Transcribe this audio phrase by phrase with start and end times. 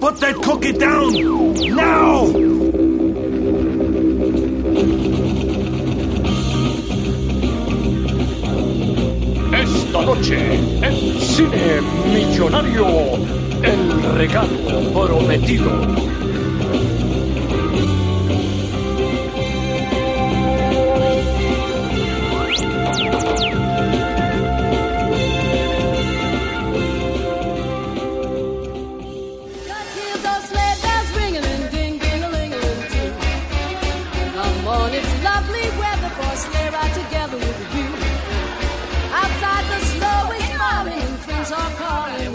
[0.00, 1.12] Put that cookie down
[1.74, 2.26] now!
[9.54, 11.80] Esta noche, en Cine
[12.12, 12.86] Millonario,
[13.62, 15.70] el regalo prometido.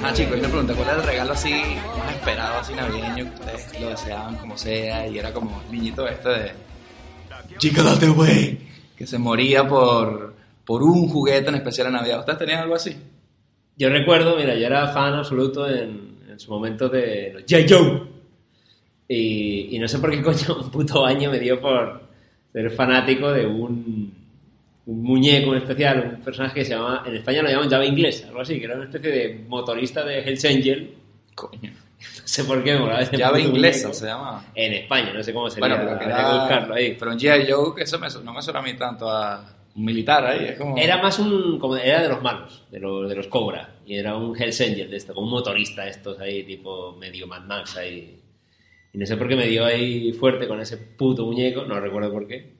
[0.07, 0.13] Calling.
[0.13, 1.51] Ah, chicos, y me pregunté cuál era el regalo así
[1.97, 6.29] más esperado, así navideño, que ustedes lo deseaban como sea, y era como niñito este
[6.29, 6.51] de
[7.57, 8.57] Chica, date güey,
[8.95, 10.35] que se moría por,
[10.65, 12.19] por un juguete en especial en Navidad.
[12.19, 12.95] ¿Ustedes tenían algo así?
[13.77, 17.65] Yo recuerdo, mira, yo era fan absoluto en, en su momento de los J.
[17.69, 18.03] Joe.
[19.07, 22.01] Y, y no sé por qué coño un puto año me dio por
[22.51, 24.06] ser fanático de un,
[24.87, 28.29] un muñeco en especial, un personaje que se llama, en España lo llaman llave inglesa,
[28.29, 30.95] algo así, que era una especie de motorista de Hells Angel.
[31.35, 31.71] Coño.
[31.97, 33.99] No sé por qué ese Llave inglesa muñeco.
[33.99, 34.45] se llama.
[34.53, 35.67] En España, no sé cómo sería.
[35.67, 36.39] Bueno, pero que que era...
[36.39, 36.95] buscarlo ahí.
[36.99, 37.51] Pero un G.I.
[37.51, 40.57] Joe, que eso me, no me suena a mí tanto a un militar ahí, es
[40.59, 40.77] como...
[40.77, 41.57] Era más un.
[41.57, 43.77] Como, era de los malos, de los, de los Cobra.
[43.85, 47.45] Y era un Hells Angel de esto, como un motorista estos ahí, tipo medio Mad
[47.45, 48.19] Max ahí.
[48.93, 52.11] Y no sé por qué me dio ahí fuerte con ese puto muñeco, no recuerdo
[52.11, 52.56] por qué.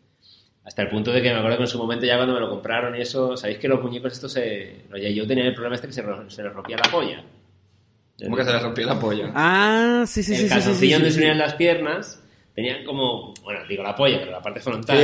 [0.67, 2.49] Hasta el punto de que me acuerdo que en su momento ya cuando me lo
[2.49, 4.83] compraron y eso, ¿sabéis que los muñecos estos se.
[5.15, 7.23] Yo tenía el problema este que se, se les rompía la polla?
[8.21, 9.31] ¿Cómo que se le rompió la polla?
[9.33, 12.21] Ah, sí, sí, el sí, sí, sí, calzoncillo sí, donde sí, se unían las piernas,
[12.53, 13.33] tenían como.
[13.43, 14.97] Bueno, digo la polla, pero la parte frontal.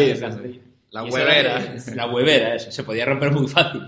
[0.43, 0.61] Sí.
[0.91, 1.39] La huevera.
[1.39, 2.69] era- La huevera, eso.
[2.69, 3.81] Se podía romper muy fácil.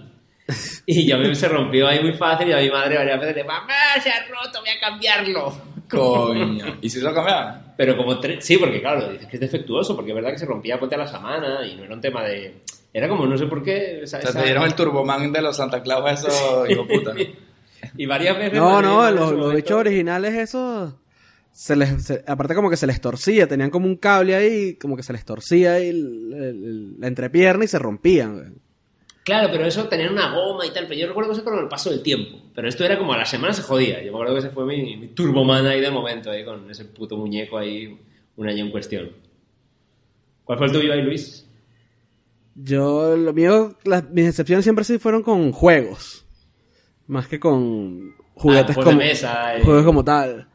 [0.86, 3.36] Y yo a mí se rompió ahí muy fácil y a mi madre varias veces
[3.38, 5.58] le mamá, se ha roto, voy a cambiarlo.
[5.90, 6.78] Coño.
[6.82, 7.74] ¿Y si lo cambiaban?
[7.78, 8.46] Pero como tres...
[8.46, 11.00] Sí, porque claro, dices que es defectuoso, porque es verdad que se rompía ponte a
[11.00, 12.62] la semana y no era un tema de...
[12.94, 14.02] Era como, no sé por qué...
[14.04, 17.14] esa- O sea, esa- te dieron el Turboman de los Santa Claus, eso, hijo puta.
[17.98, 18.54] Y varias veces...
[18.54, 20.94] No, no, los, los bichos originales, esos.
[21.52, 24.96] Se les, se- aparte, como que se les torcía, tenían como un cable ahí, como
[24.96, 28.56] que se les torcía ahí el- el- el- la entrepierna y se rompían.
[29.26, 31.68] Claro, pero eso tenían una goma y tal, pero yo recuerdo que eso con el
[31.68, 32.38] paso del tiempo.
[32.54, 33.98] Pero esto era como a la semana se jodía.
[34.04, 36.86] Yo me acuerdo que ese fue mi, mi turboman ahí de momento, ahí con ese
[36.86, 38.00] puto muñeco ahí
[38.36, 39.10] un año en cuestión.
[40.44, 41.44] ¿Cuál fue el tuyo ahí, Luis?
[42.54, 46.24] Yo, lo mío, las, mis excepciones siempre sí fueron con juegos.
[47.08, 49.64] Más que con juguetes de como, mesa, eh.
[49.64, 50.48] juegos como tal.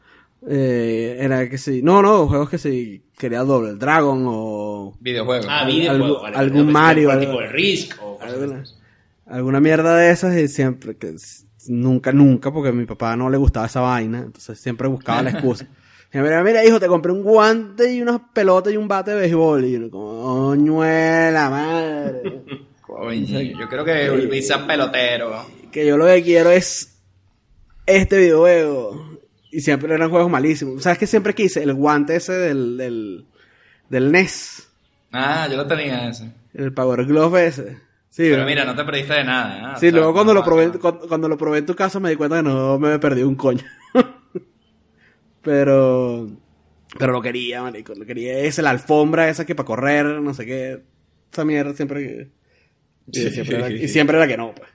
[0.47, 1.81] Eh, era que sí.
[1.83, 3.03] No, no, juegos que sí.
[3.17, 5.45] Quería Double Dragon o Videojuegos.
[5.49, 6.05] Ah, videojuego.
[6.05, 8.17] algún- vale, algún pero Mario, algo- tipo el Risk o
[9.27, 11.15] alguna, mierda de esas y siempre que
[11.67, 15.29] nunca, nunca, porque a mi papá no le gustaba esa vaina, entonces siempre buscaba la
[15.31, 15.67] excusa.
[16.13, 19.11] Y me mira, mira, hijo, te compré un guante y unas pelotas y un bate
[19.11, 19.63] de béisbol.
[19.63, 22.41] Y yo, coñuela madre.
[22.81, 25.45] Coño, yo creo que Luis sea pelotero.
[25.71, 26.99] que yo lo que quiero es
[27.85, 29.10] este videojuego.
[29.51, 30.81] Y siempre eran juegos malísimos.
[30.83, 31.61] ¿Sabes que siempre quise?
[31.61, 33.25] El guante ese del, del,
[33.89, 34.69] del NES.
[35.11, 36.31] Ah, yo lo tenía ese.
[36.53, 37.77] El Power Glove ese.
[38.09, 38.45] Sí, Pero ¿verdad?
[38.47, 39.73] mira, no te perdiste de nada.
[39.73, 39.75] ¿eh?
[39.79, 40.79] Sí, O sea, luego cuando no, lo probé, no.
[40.79, 43.35] cuando, cuando lo probé en tu casa me di cuenta que no me perdí un
[43.35, 43.63] coño.
[45.41, 46.29] pero,
[46.97, 48.39] pero lo quería, marico, lo quería.
[48.39, 50.81] Ese, la alfombra esa que para correr, no sé qué.
[51.31, 52.31] Esa mierda siempre que...
[53.13, 54.69] Y siempre, era, y siempre era que no, pues.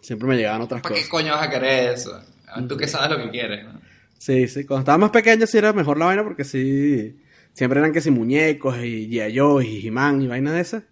[0.00, 1.10] Siempre me llegaban otras ¿Para qué cosas.
[1.10, 2.20] coño vas a querer eso?
[2.68, 3.64] Tú que sabes lo que quieres.
[3.64, 3.80] ¿no?
[4.18, 4.64] Sí, sí.
[4.64, 7.20] Cuando estaba más pequeño sí era mejor la vaina porque sí...
[7.52, 9.66] Siempre eran que si muñecos y G.I.
[9.66, 10.82] Y He-Man y vainas de esas.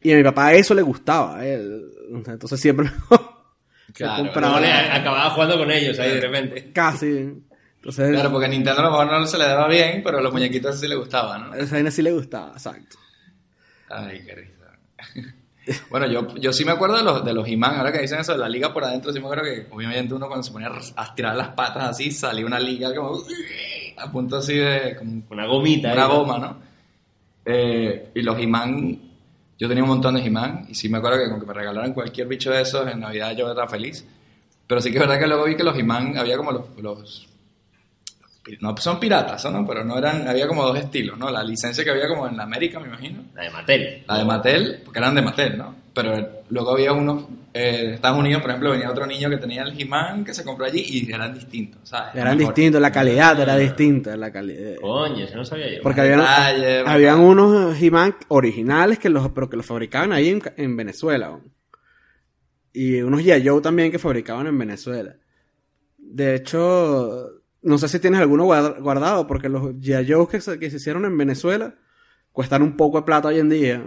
[0.00, 1.44] Y a mi papá eso le gustaba.
[1.44, 2.90] Entonces siempre...
[3.94, 6.70] Claro, compraba- No, acababa jugando con ellos ahí de repente.
[6.74, 7.06] Casi.
[7.76, 10.20] Entonces, Claro, porque a Nintendo a lo mejor no se le daba bien, pero a
[10.20, 11.54] los muñequitos sí le gustaban, ¿no?
[11.54, 12.98] esa vaina sí le gustaba, exacto.
[13.88, 14.78] Ay, qué risa.
[15.90, 18.32] Bueno, yo, yo sí me acuerdo de los, de los He-Man, ahora que dicen eso
[18.32, 21.04] de la liga por adentro, sí me acuerdo que obviamente uno cuando se ponía a
[21.04, 23.18] estirar las patas así, salía una liga como
[23.98, 25.92] a punto así de como Una gomita.
[25.92, 26.56] una goma, ¿no?
[27.44, 29.00] Eh, y los He-Man,
[29.58, 31.92] yo tenía un montón de He-Man y sí me acuerdo que con que me regalaran
[31.94, 34.06] cualquier bicho de esos en Navidad yo era feliz.
[34.66, 37.28] Pero sí que es verdad que luego vi que los He-Man había como los, los-
[38.60, 39.66] no son piratas, ¿no?
[39.66, 41.30] Pero no eran, había como dos estilos, ¿no?
[41.30, 43.24] La licencia que había como en la América, me imagino.
[43.34, 44.04] La de Mattel.
[44.06, 45.74] La de Mattel, porque eran de Mattel, ¿no?
[45.94, 49.62] Pero luego había unos, eh, de Estados Unidos, por ejemplo, venía otro niño que tenía
[49.62, 52.14] el He-Man que se compró allí y eran distintos, ¿sabes?
[52.14, 52.54] Eran Mejor.
[52.54, 54.16] distintos, la calidad era distinta.
[54.16, 54.76] La calidad.
[54.80, 55.82] Coño, eso no sabía yo.
[55.82, 60.42] Porque habían, detalle, habían unos He-Man originales que los, pero que los fabricaban ahí en,
[60.56, 61.28] en Venezuela.
[61.28, 61.42] ¿no?
[62.72, 63.46] Y unos G.I.
[63.46, 65.16] Joe también que fabricaban en Venezuela.
[65.96, 67.37] De hecho,
[67.68, 70.10] no sé si tienes alguno guard- guardado, porque los G.I.
[70.12, 71.74] Joe que se, que se hicieron en Venezuela
[72.32, 73.82] cuestan un poco de plata hoy en día.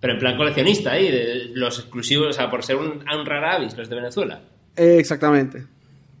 [0.00, 3.76] Pero en plan coleccionista ahí, de los exclusivos, o sea, por ser un, un raravis,
[3.76, 4.40] los de Venezuela.
[4.76, 5.66] Eh, exactamente.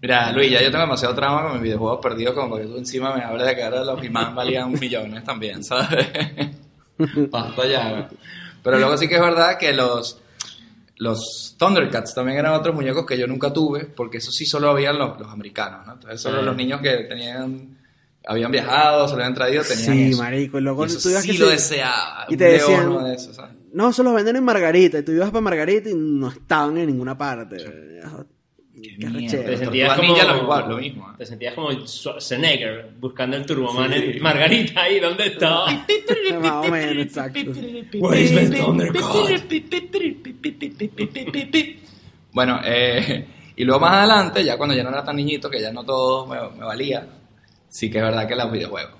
[0.02, 3.14] Mira, Luis, ya yo tengo demasiado trauma con mis videojuegos perdidos como que tú encima
[3.16, 6.06] me hables de que ahora los He-Man valían millones también, ¿sabes?
[7.30, 8.08] Basta ya.
[8.62, 10.20] Pero luego sí que es verdad que los,
[10.98, 14.98] los Thundercats también eran otros muñecos que yo nunca tuve, porque eso sí solo habían
[14.98, 15.92] los, los americanos, ¿no?
[15.94, 17.78] Entonces solo los niños que tenían,
[18.26, 20.22] habían viajado, se lo habían traído, tenían Sí, eso.
[20.22, 20.58] marico.
[20.58, 22.26] Y luego Y eso tú ibas sí que lo deseaba.
[22.28, 22.96] y te decían-.
[23.72, 24.98] No, se los venden en Margarita.
[24.98, 27.56] Y tú ibas para Margarita y no estaban en ninguna parte.
[28.82, 29.18] Qué mierda.
[29.18, 29.44] rechera.
[29.50, 30.08] Te sentías como...
[30.08, 31.14] Ninja lo igual, lo mismo, ¿eh?
[31.18, 35.64] Te sentías como Schwarzenegger buscando el Turboman en Margarita ahí, ¿dónde está?
[42.32, 43.26] Bueno, eh,
[43.56, 46.26] y luego más adelante, ya cuando ya no era tan niñito, que ya no todo
[46.26, 47.06] me, me valía,
[47.68, 48.94] sí que es verdad que los videojuegos.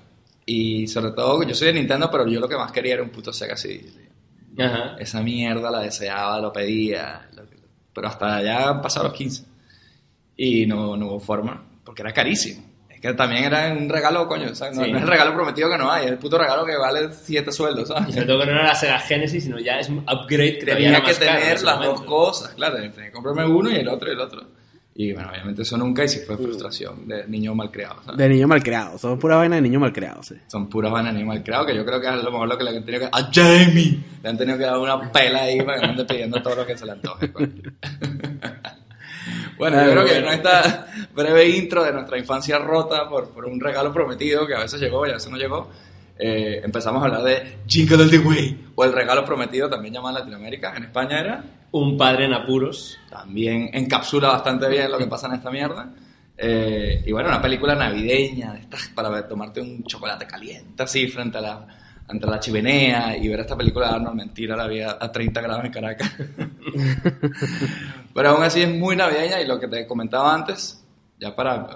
[0.47, 3.11] Y sobre todo, yo soy de Nintendo, pero yo lo que más quería era un
[3.11, 4.09] puto Sega CD.
[4.59, 4.97] Ajá.
[4.99, 7.43] Esa mierda la deseaba, lo pedía, lo-
[7.93, 9.45] pero hasta ya han pasado los 15.
[10.38, 12.64] Y no, no hubo forma, porque era carísimo.
[12.88, 14.76] Es que también era un regalo, coño, ¿sabes?
[14.76, 14.90] No, Sí.
[14.93, 17.50] no es el regalo prometido que no hay, es el puto regalo que vale 7
[17.52, 18.14] sueldos, Y ¿sabes?
[18.14, 20.88] sobre todo que no era la Sega Genesis, sino ya es un upgrade que tenía
[20.90, 21.93] era que tener las momento.
[21.94, 24.43] dos cosas, claro, tenía que comprarme uno y el otro y el otro.
[25.00, 28.02] Y bueno, obviamente eso nunca y sí fue frustración de niño malcriado.
[28.02, 28.19] ¿sabes?
[28.19, 28.99] De niño malcriado.
[28.99, 30.34] Son pura vaina de niño malcriado, sí.
[30.49, 32.58] Son puras vainas de niño malcriado que yo creo que es a lo mejor lo
[32.58, 33.17] que le han tenido que...
[33.17, 34.00] ¡A Jamie!
[34.25, 36.67] Le han tenido que dar una pela ahí para que no ande pidiendo todo lo
[36.67, 37.31] que se le antoje.
[39.58, 43.60] bueno, yo creo que en esta breve intro de nuestra infancia rota por, por un
[43.60, 45.69] regalo prometido que a veces llegó y a veces no llegó,
[46.19, 50.16] eh, empezamos a hablar de Jingle All the Way o el regalo prometido, también llamado
[50.16, 50.75] en Latinoamérica.
[50.76, 52.99] En España era Un padre en apuros.
[53.08, 55.90] también encapsula bastante bien lo que pasa en esta mierda.
[56.37, 61.38] Eh, y bueno, una película navideña, de estas para tomarte un chocolate caliente así frente
[61.38, 61.66] a la,
[62.08, 65.64] ante la chimenea y ver esta película de Arnold Mentira la vida a 30 grados
[65.64, 66.10] en Caracas.
[68.14, 70.82] Pero aún así es muy navideña y lo que te comentaba antes,
[71.19, 71.66] ya para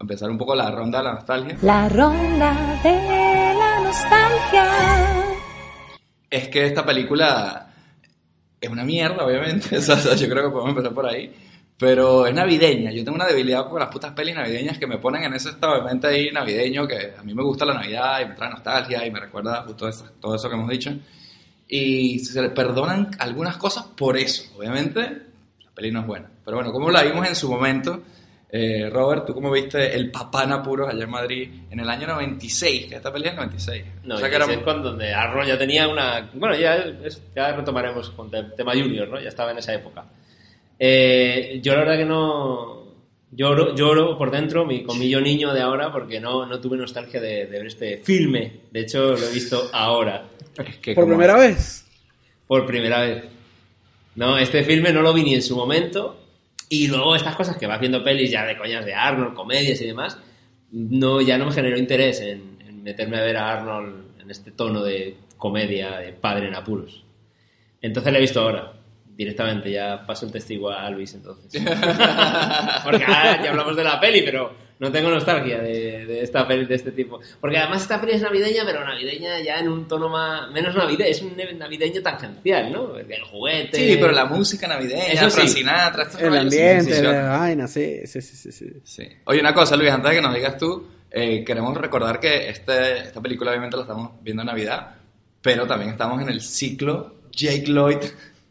[0.00, 4.64] empezar un poco la ronda de la nostalgia, La ronda de la nostalgia.
[6.30, 7.68] es que esta película
[8.60, 9.78] es una mierda, obviamente.
[9.78, 11.34] O sea, o sea, yo creo que podemos empezar por ahí.
[11.78, 12.90] Pero es navideña.
[12.90, 15.76] Yo tengo una debilidad por las putas pelis navideñas que me ponen en ese estado
[15.76, 19.06] de mente ahí navideño que a mí me gusta la Navidad y me trae nostalgia
[19.06, 20.90] y me recuerda justo eso- todo eso que hemos dicho.
[21.68, 24.44] Y se le perdonan algunas cosas por eso.
[24.56, 25.00] Obviamente,
[25.64, 26.30] la peli no es buena.
[26.44, 28.02] Pero bueno, como la vimos en su momento,
[28.48, 32.06] eh, Robert, ¿tú cómo viste El Papá en Apuros allá en Madrid en el año
[32.06, 32.86] 96?
[32.86, 33.84] Que esta peli es el 96.
[34.04, 34.46] No, o sea que era...
[34.46, 35.10] es cuando donde
[35.46, 36.30] ya tenía una...
[36.32, 36.82] Bueno, ya,
[37.34, 39.20] ya retomaremos con tema Junior, ¿no?
[39.20, 40.04] Ya estaba en esa época.
[40.78, 42.76] Eh, yo la verdad que no...
[43.32, 46.76] Lloro, lloro por dentro mi, con mi yo niño de ahora porque no, no tuve
[46.78, 48.60] nostalgia de, de ver este filme.
[48.70, 50.24] De hecho, lo he visto ahora,
[50.64, 51.84] es que Por como- primera vez.
[52.46, 53.24] por primera vez.
[54.14, 56.18] No, este filme no lo vi ni en su momento.
[56.70, 59.86] Y luego estas cosas que vas viendo pelis ya de coñas de Arnold, comedias y
[59.86, 60.18] demás,
[60.72, 64.50] no, ya no me generó interés en, en meterme a ver a Arnold en este
[64.52, 67.04] tono de comedia de padre en apuros.
[67.82, 68.72] Entonces lo he visto ahora,
[69.16, 71.62] directamente, ya paso el testigo a Luis entonces.
[72.84, 76.66] Porque ahora ya hablamos de la peli, pero no tengo nostalgia de, de esta peli
[76.66, 77.18] de este tipo.
[77.40, 81.10] Porque además esta peli es navideña, pero navideña ya en un tono más, menos navideño,
[81.10, 82.98] es un navideño tangencial, ¿no?
[82.98, 83.76] El juguete.
[83.78, 85.48] Sí, pero la música navideña, Eso sí.
[85.48, 88.52] Sinatra, El ambiente, sí, sí, la vaina, sí, sí, sí, sí.
[88.52, 88.66] sí.
[88.84, 89.08] sí.
[89.24, 92.98] Oye, una cosa, Luis, antes de que nos digas tú, eh, queremos recordar que este,
[92.98, 94.96] esta película obviamente la estamos viendo en Navidad,
[95.40, 97.98] pero también estamos en el ciclo Jake Lloyd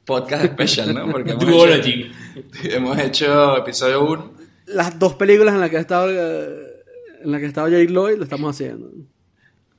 [0.05, 1.11] Podcast Special, ¿no?
[1.11, 2.11] Porque hemos Duology.
[2.35, 4.33] hecho, hemos hecho episodio 1.
[4.67, 6.83] Las dos películas en las que ha estado, eh,
[7.23, 8.91] en las que ha estado Jake Lloyd lo estamos haciendo.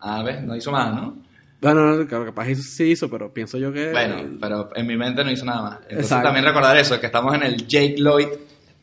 [0.01, 1.17] A ver, no hizo más, ¿no?
[1.61, 3.91] Bueno, no, capaz hizo- sí hizo, pero pienso yo que...
[3.91, 5.75] Bueno, pero en mi mente no hizo nada más.
[5.83, 6.25] Entonces Exacto.
[6.29, 8.29] también recordar eso, que estamos en el Jake Lloyd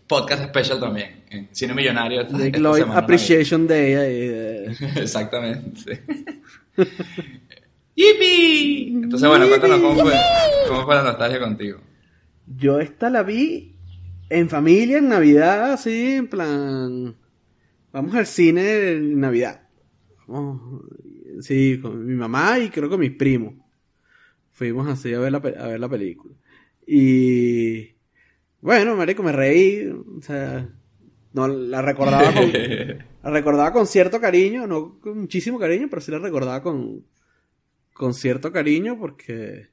[0.08, 2.22] Podcast Special también, en Cine Millonario.
[2.22, 3.94] esta- Jake esta Lloyd semana Appreciation Day.
[3.94, 4.76] ahí, eh.
[4.98, 6.04] Exactamente.
[7.96, 8.92] ¡Yipi!
[9.04, 10.14] Entonces, bueno, cuéntanos cómo fue,
[10.68, 11.80] cómo fue la nostalgia contigo.
[12.48, 13.76] Yo esta la vi
[14.30, 17.16] En familia, en Navidad, sí, en plan.
[17.92, 19.68] Vamos al cine en Navidad.
[20.28, 20.84] Vamos,
[21.42, 23.54] sí, con mi mamá y creo que mis primos.
[24.52, 26.34] Fuimos así a ver la, a ver la película.
[26.88, 27.94] Y.
[28.62, 29.88] Bueno, marico, me reí.
[29.88, 30.68] O sea.
[31.34, 32.52] No, la recordaba con.
[33.24, 37.06] la recordaba con cierto cariño, no con muchísimo cariño, pero sí la recordaba con.
[37.94, 39.72] Con cierto cariño porque.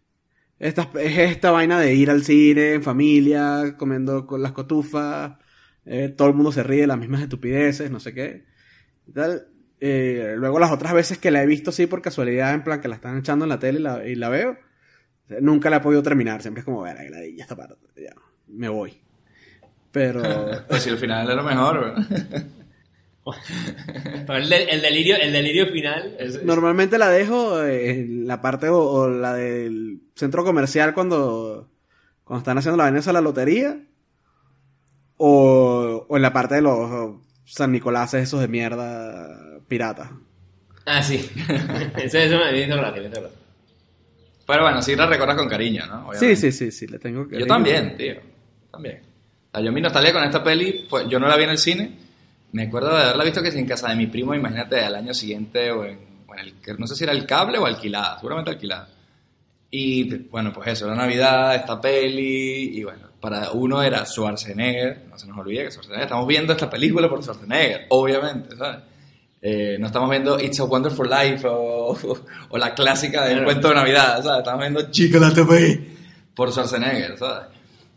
[0.58, 5.38] Esta, es esta vaina de ir al cine en familia, comiendo con las cotufas,
[5.86, 8.44] eh, todo el mundo se ríe de las mismas estupideces, no sé qué.
[9.06, 9.48] y tal.
[9.80, 12.88] Eh, luego las otras veces que la he visto así por casualidad, en plan que
[12.88, 14.58] la están echando en la tele y la, y la veo,
[15.40, 16.98] nunca la he podido terminar, siempre es como, ver,
[17.34, 18.14] ya esta parte, ya,
[18.48, 19.00] me voy.
[19.90, 20.22] Pero...
[20.68, 22.46] Pues si al final es lo mejor, ¿verdad?
[24.26, 28.26] Pero el, de- el delirio, el delirio final es, es- Normalmente la dejo eh, en
[28.26, 31.68] la parte o, o la del centro comercial cuando,
[32.24, 33.78] cuando están haciendo la vaina de la lotería.
[35.16, 40.12] O, o en la parte de los San Nicolás esos de mierda pirata.
[40.86, 41.16] Ah, sí.
[42.02, 43.38] eso, eso me hizo gracia, me hizo gracia.
[44.46, 46.00] Pero bueno, sí la recuerdas con cariño, ¿no?
[46.14, 46.36] Sí, Obviamente.
[46.36, 47.38] sí, sí, sí, le tengo que...
[47.38, 48.14] Yo también, tío.
[48.72, 49.00] También.
[49.52, 51.58] O sea, yo mi nostalgia con esta peli, pues yo no la vi en el
[51.58, 51.98] cine.
[52.52, 55.14] Me acuerdo de haberla visto que si en casa de mi primo, imagínate, al año
[55.14, 58.50] siguiente o en, o en el, no sé si era el cable o alquilada, seguramente
[58.50, 58.88] alquilada.
[59.70, 65.16] Y bueno, pues eso, era Navidad, esta peli, y bueno, para uno era Schwarzenegger, no
[65.16, 68.80] se nos olvide que Schwarzenegger, estamos viendo esta película por Schwarzenegger, obviamente, ¿sabes?
[69.42, 71.96] Eh, no estamos viendo It's a Wonderful Life o,
[72.50, 73.44] o la clásica del Claro.
[73.46, 74.38] cuento de Navidad, ¿sabes?
[74.38, 75.96] Estamos viendo Chocolate Bay
[76.34, 77.46] por Schwarzenegger, ¿sabes?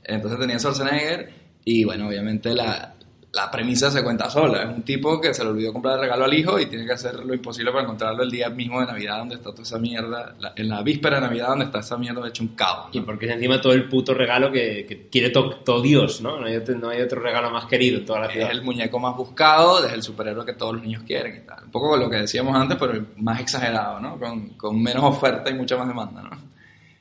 [0.04, 1.34] Entonces tenía Schwarzenegger
[1.66, 2.93] y bueno, obviamente la,
[3.34, 4.62] la premisa se cuenta sola.
[4.62, 6.94] Es un tipo que se le olvidó comprar el regalo al hijo y tiene que
[6.94, 10.36] hacer lo imposible para encontrarlo el día mismo de Navidad donde está toda esa mierda,
[10.40, 12.90] la- en la víspera de Navidad donde está esa mierda hecho un caos.
[12.92, 16.40] Y porque es encima todo el puto regalo que, que quiere to- todo Dios, ¿no?
[16.40, 18.52] No hay, otro, no hay otro regalo más querido en toda la Es ciudad.
[18.52, 21.64] el muñeco más buscado, es el superhéroe que todos los niños quieren y tal.
[21.66, 24.20] Un poco con lo que decíamos antes, pero más exagerado, ¿no?
[24.20, 26.54] Con, con menos oferta y mucha más demanda, ¿no?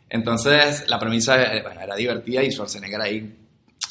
[0.09, 3.35] Entonces, la premisa eh, bueno, era divertida y Schwarzenegger ahí,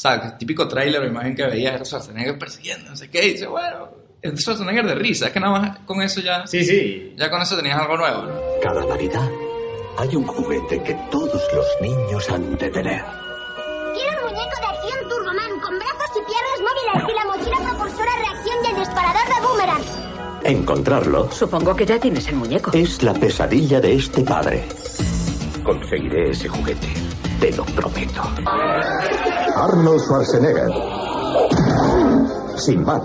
[0.01, 0.35] ¿sabes?
[0.39, 3.89] Típico tráiler o imagen que veías era Schwarzenegger persiguiendo, no sé qué, y dice, bueno,
[4.21, 7.13] es Schwarzenegger de risa, es que nada más con eso ya, Sí, sí.
[7.17, 8.33] ya con eso tenías algo nuevo, ¿no?
[8.63, 9.29] Cada Navidad
[9.99, 13.03] hay un juguete que todos los niños han de tener.
[13.93, 18.11] Quiero un muñeco de acción Turboman con brazos y piernas móviles y la mochila propulsora
[18.17, 19.83] reacción y el disparador de boomerang.
[20.43, 22.71] Encontrarlo Supongo que ya tienes el muñeco.
[22.73, 24.63] es la pesadilla de este padre.
[25.63, 26.87] Conseguiré ese juguete,
[27.41, 28.21] te lo prometo.
[29.55, 30.69] Arnold Schwarzenegger.
[32.55, 33.01] Sin mal.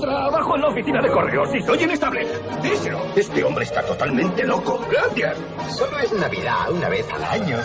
[0.00, 2.26] Trabajo en la oficina de correos y soy inestable.
[2.62, 2.98] Díselo.
[3.14, 4.80] Este hombre está totalmente loco.
[4.90, 5.36] Gracias.
[5.68, 7.58] Solo es Navidad una vez al año.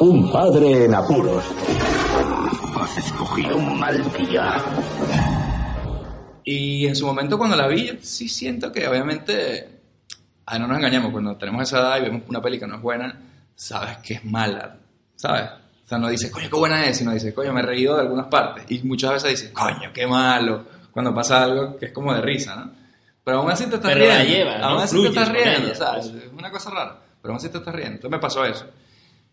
[0.00, 1.42] Un padre en apuros.
[2.78, 4.56] Has escogido un mal día.
[6.44, 9.80] Y en su momento cuando la vi, sí siento que obviamente,
[10.44, 12.82] ay, no nos engañemos, cuando tenemos esa edad y vemos una peli que no es
[12.82, 13.20] buena,
[13.54, 14.76] sabes que es mala,
[15.16, 15.50] ¿sabes?
[15.84, 18.02] O sea, no dices, coño, qué buena es, sino dices, coño, me he reído de
[18.02, 18.64] algunas partes.
[18.68, 22.56] Y muchas veces dices, coño, qué malo, cuando pasa algo que es como de risa,
[22.56, 22.70] ¿no?
[23.22, 24.18] Pero aún así te estás Pero riendo.
[24.18, 24.66] la llevas, ¿no?
[24.66, 26.06] aún así te Fluyes estás con riendo, ¿sabes?
[26.06, 27.94] Es una cosa rara, pero aún así te estás riendo.
[27.96, 28.66] Entonces me pasó eso.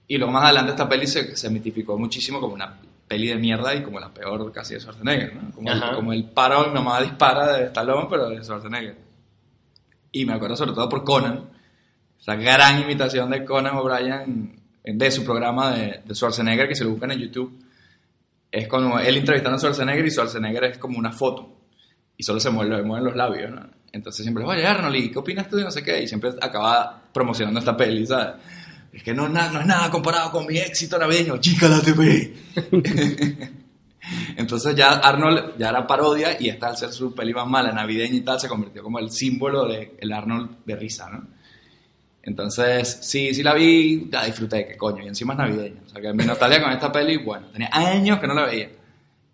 [0.07, 2.75] Y luego más adelante esta peli se, se mitificó muchísimo como una
[3.07, 5.51] peli de mierda y como la peor casi de Schwarzenegger, ¿no?
[5.51, 8.97] Como, el, como el paro, mamá dispara de Stallone, pero de Schwarzenegger.
[10.11, 11.49] Y me acuerdo sobre todo por Conan,
[12.19, 16.91] esa gran imitación de Conan O'Brien de su programa de, de Schwarzenegger que se lo
[16.91, 17.59] buscan en YouTube.
[18.51, 21.57] Es como él entrevistando a Schwarzenegger y Schwarzenegger es como una foto
[22.17, 23.51] y solo se mueven, mueven los labios.
[23.91, 26.03] Entonces siempre, oye Arnold, ¿y qué opinas tú de no sé qué?
[26.03, 28.35] Y siempre acaba promocionando esta peli, ¿sabes?
[28.91, 32.33] Es que no, no es nada comparado con mi éxito navideño, chica la TV.
[34.37, 38.15] Entonces ya Arnold ya era parodia y esta al ser su peli más mala, navideña
[38.15, 41.27] y tal, se convirtió como el símbolo del el Arnold de risa, ¿no?
[42.24, 45.82] Entonces, sí, sí la vi, la disfruté, que coño, y encima es navideña.
[45.86, 48.70] O sea, que mi nostalgia con esta peli, bueno, tenía años que no la veía.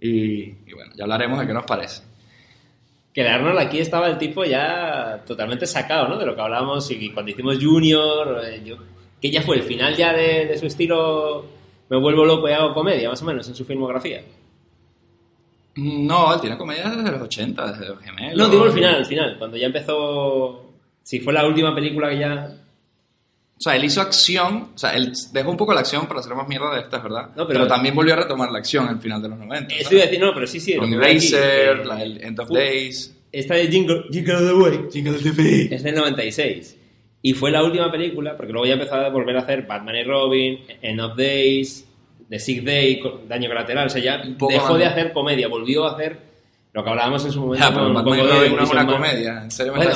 [0.01, 2.01] Y, y bueno, ya hablaremos de qué nos parece.
[3.13, 6.17] Que el Arnold aquí estaba el tipo ya totalmente sacado, ¿no?
[6.17, 8.77] De lo que hablábamos y cuando hicimos Junior, eh, yo-
[9.21, 11.45] que ya fue el final ya de, de su estilo
[11.89, 14.21] me vuelvo loco y hago comedia, más o menos, en su filmografía.
[15.75, 18.37] No, él tiene comedias desde los 80, desde los gemelos.
[18.37, 20.65] No, digo el final, el final, cuando ya empezó...
[21.03, 22.51] Si fue la última película que ya...
[23.59, 26.33] O sea, él hizo acción, o sea, él dejó un poco la acción para hacer
[26.33, 27.27] más mierda de estas, ¿verdad?
[27.35, 29.75] No, pero, pero- también volvió a retomar la acción al final de los 90.
[29.75, 30.75] Estoy a decir, no, pero sí, sí.
[30.77, 33.15] Con que- la, el End of fue- Days.
[33.31, 35.75] Esta de Jingle, Jingle the Way Jingle TV.
[35.75, 36.77] es del 96.
[37.21, 40.03] Y fue la última película, porque luego ya empezó a volver a hacer Batman y
[40.03, 41.85] Robin, End of Days,
[42.29, 46.28] de Sick Day, Daño Colateral, o sea, ya dejó de hacer comedia, volvió a hacer
[46.73, 49.73] lo que hablábamos en su momento Ya, pero no es Mauricio una comedia, en serio
[49.73, 49.91] me Bueno,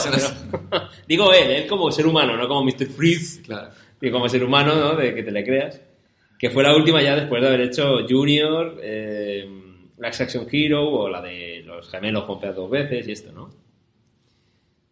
[0.72, 2.88] pero- digo él, él como ser humano, no como Mr.
[2.88, 3.70] Freeze, Claro.
[4.02, 4.96] y como ser humano, ¿no?
[4.96, 5.80] De que te le creas.
[6.40, 9.48] Que fue la última ya después de haber hecho Junior, eh,
[10.02, 13.44] Action Hero o la de los gemelos pompeados dos veces y esto, ¿no?
[13.44, 13.54] O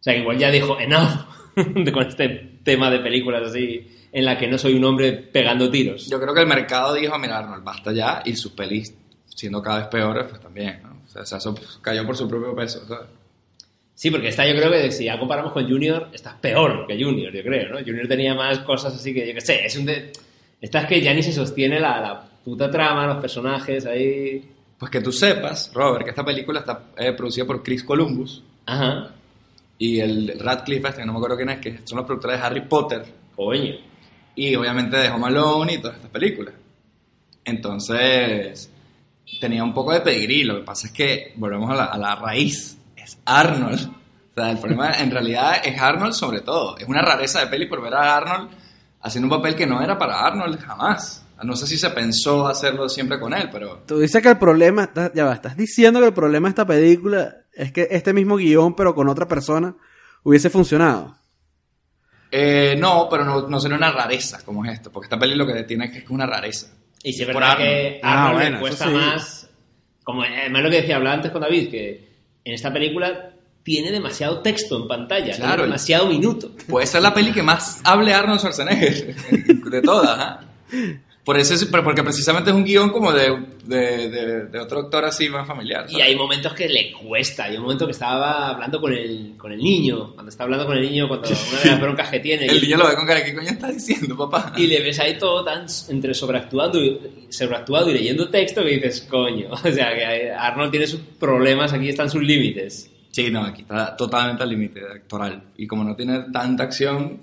[0.00, 2.28] sea, que igual ya dijo, enough, de- con este
[2.64, 6.08] tema de películas así, en la que no soy un hombre pegando tiros.
[6.08, 8.96] Yo creo que el mercado dijo, mira, Arnold, basta ya, y sus pelis,
[9.34, 11.02] siendo cada vez peores, pues también, ¿no?
[11.04, 13.08] O sea, eso cayó por su propio peso, ¿sabes?
[13.94, 17.02] Sí, porque esta yo creo que si ya comparamos con Junior, esta es peor que
[17.02, 17.78] Junior, yo creo, ¿no?
[17.78, 20.12] Junior tenía más cosas así que, yo qué sé, es un de...
[20.60, 24.48] Esta es que ya ni se sostiene la, la puta trama, los personajes ahí...
[24.78, 29.12] Pues que tú sepas, Robert, que esta película está eh, producida por Chris Columbus Ajá,
[29.78, 32.46] y el Radcliffe, este, que no me acuerdo quién es, que son los productores de
[32.46, 33.74] Harry Potter coño.
[34.36, 36.54] y obviamente de Home Alone y todas estas películas.
[37.44, 38.71] Entonces,
[39.40, 40.44] tenía un poco de pedigrí.
[40.44, 43.90] Lo que pasa es que, volvemos a la, a la raíz, es Arnold.
[44.34, 46.76] O sea, el problema en realidad es Arnold sobre todo.
[46.78, 48.50] Es una rareza de peli por ver a Arnold
[49.02, 51.22] haciendo un papel que no era para Arnold jamás.
[51.42, 54.90] No sé si se pensó hacerlo siempre con él, pero Tú dices que el problema,
[55.12, 58.76] ya va, estás diciendo que el problema de esta película es que este mismo guion,
[58.76, 59.74] pero con otra persona,
[60.22, 61.16] hubiese funcionado.
[62.30, 65.46] Eh, no, pero no, no sería una rareza como es esto, porque esta peli lo
[65.46, 66.68] que tiene es que es una rareza.
[67.04, 67.68] Y si es verdad Arnold.
[67.68, 68.92] que Ah, Arnold bueno, le eso cuesta sí.
[68.92, 69.48] más...
[70.04, 72.08] Como además lo que decía, hablaba antes con David, que
[72.44, 73.30] en esta película
[73.62, 75.62] tiene demasiado texto en pantalla, Claro.
[75.62, 76.50] demasiado minuto.
[76.68, 79.14] Puede ser la peli que más hable Arnold Schwarzenegger
[79.70, 80.40] de todas, ¿ah?
[81.24, 83.30] Por eso es, porque precisamente es un guion como de,
[83.64, 85.84] de, de- de otro actor así más familiar.
[85.88, 86.06] Y ¿sabes?
[86.08, 87.44] hay momentos que le cuesta.
[87.44, 90.14] Hay un momento que estaba hablando con el, con el niño.
[90.14, 92.46] Cuando está hablando con el niño, cuando una de las broncas que tiene.
[92.46, 94.52] El y, niño lo ve con cara, ¿qué coño estás diciendo, papá?
[94.56, 96.98] y le ves ahí todo tan entre sobreactuando y,
[97.30, 99.48] sobreactuado y leyendo texto que dices, coño.
[99.52, 102.90] O sea, que Arnold tiene sus problemas, aquí están sus límites.
[103.12, 105.40] Sí, no, aquí está totalmente al límite actoral.
[105.56, 107.20] Y como no tiene tanta acción,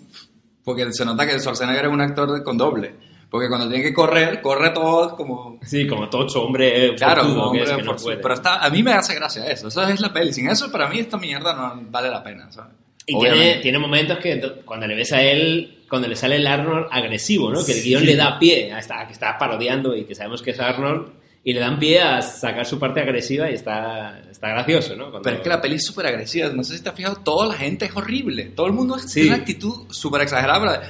[0.64, 3.09] porque se nota que Schwarzenegger es un actor con doble.
[3.30, 5.60] Porque cuando tiene que correr, corre todo como...
[5.64, 8.18] Sí, como tocho hombre eh, Claro, como que hombre es, que no puede.
[8.18, 9.68] Pero está, a mí me hace gracia eso.
[9.68, 10.34] Eso es la peli.
[10.34, 12.74] Sin eso, para mí, esta mierda no vale la pena, ¿sabes?
[13.06, 16.46] Y tiene, tiene momentos que do- cuando le ves a él, cuando le sale el
[16.48, 17.64] Arnold agresivo, ¿no?
[17.66, 20.42] Que el guion le da pie a, esta- a que está parodiando y que sabemos
[20.42, 21.14] que es Arnold,
[21.44, 25.06] y le dan pie a sacar su parte agresiva y está, está gracioso, ¿no?
[25.12, 26.50] Cuando- Pero es que la peli es súper agresiva.
[26.50, 28.46] No sé si te has fijado, toda la gente es horrible.
[28.56, 29.22] Todo el mundo es Sí.
[29.22, 30.82] tiene una actitud súper exagerada.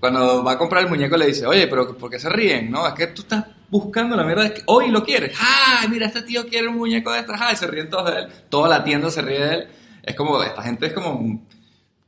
[0.00, 2.70] Cuando va a comprar el muñeco le dice, oye, pero ¿por qué se ríen?
[2.70, 4.44] No, es que tú estás buscando la mierda.
[4.44, 5.36] de que hoy lo quieres.
[5.38, 5.86] ¡Ah!
[5.90, 7.38] Mira, este tío quiere un muñeco de estas.
[7.40, 7.52] ¡Ah!
[7.52, 8.28] Y se ríen todos de él.
[8.48, 9.68] Toda la tienda se ríe de él.
[10.02, 11.46] Es como, esta gente es como...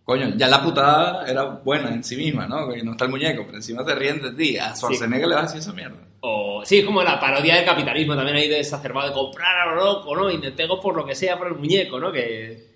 [0.05, 2.69] Coño, ya la putada era buena en sí misma, ¿no?
[2.69, 4.59] Que no está el muñeco, pero encima te ríen de ti.
[4.59, 5.97] A Schwarzenegger le vas a decir esa mierda.
[6.21, 9.75] O, sí, es como la parodia del capitalismo también ahí de exacerbado, de comprar a
[9.75, 10.31] lo loco, ¿no?
[10.31, 12.11] Y me pego por lo que sea por el muñeco, ¿no?
[12.11, 12.72] Que,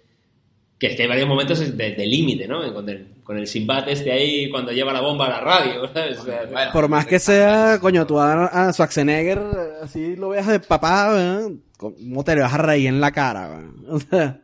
[0.78, 2.72] que es que hay varios momentos de, de límite, ¿no?
[2.74, 6.18] Con el, con el Sinbad este ahí cuando lleva la bomba a la radio, ¿sabes?
[6.18, 9.40] O sea, Bueno, Por más que sea, coño, tú a, a Schwarzenegger,
[9.82, 11.50] así lo veas de papá, ¿verdad?
[11.78, 13.48] ¿cómo te le vas a reír en la cara?
[13.48, 13.70] ¿verdad?
[13.88, 14.40] O sea,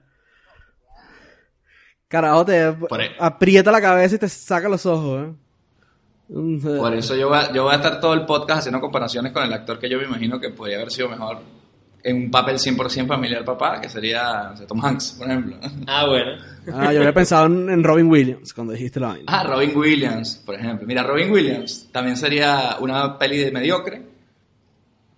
[2.09, 3.11] carajo, te ahí.
[3.19, 5.29] aprieta la cabeza y te saca los ojos.
[5.29, 5.33] ¿eh?
[6.35, 8.81] O sea, Por eso yo voy, a, yo voy a estar todo el podcast haciendo
[8.81, 11.39] comparaciones con el actor que yo me imagino que podría haber sido mejor
[12.05, 15.57] en un papel 100% familiar papá, que sería no sé, Tom Hanks, por ejemplo.
[15.87, 16.33] Ah, bueno.
[16.73, 19.25] Ah, yo había pensado en, Robin Williams cuando dijiste la vaina.
[19.27, 20.87] Ah, Robin Williams, por ejemplo.
[20.87, 24.03] Mira, Robin Williams también sería una peli de mediocre,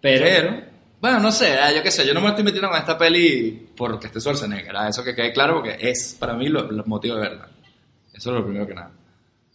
[0.01, 0.75] Pero, pero...
[1.01, 3.69] Bueno, no sé, ah, yo qué sé, yo no me estoy metiendo con esta peli
[3.77, 7.21] porque esté Schwarzenegger, ah, eso que quede claro porque es para mí lo, los motivos
[7.21, 7.49] de verla.
[8.13, 8.91] Eso es lo primero que nada.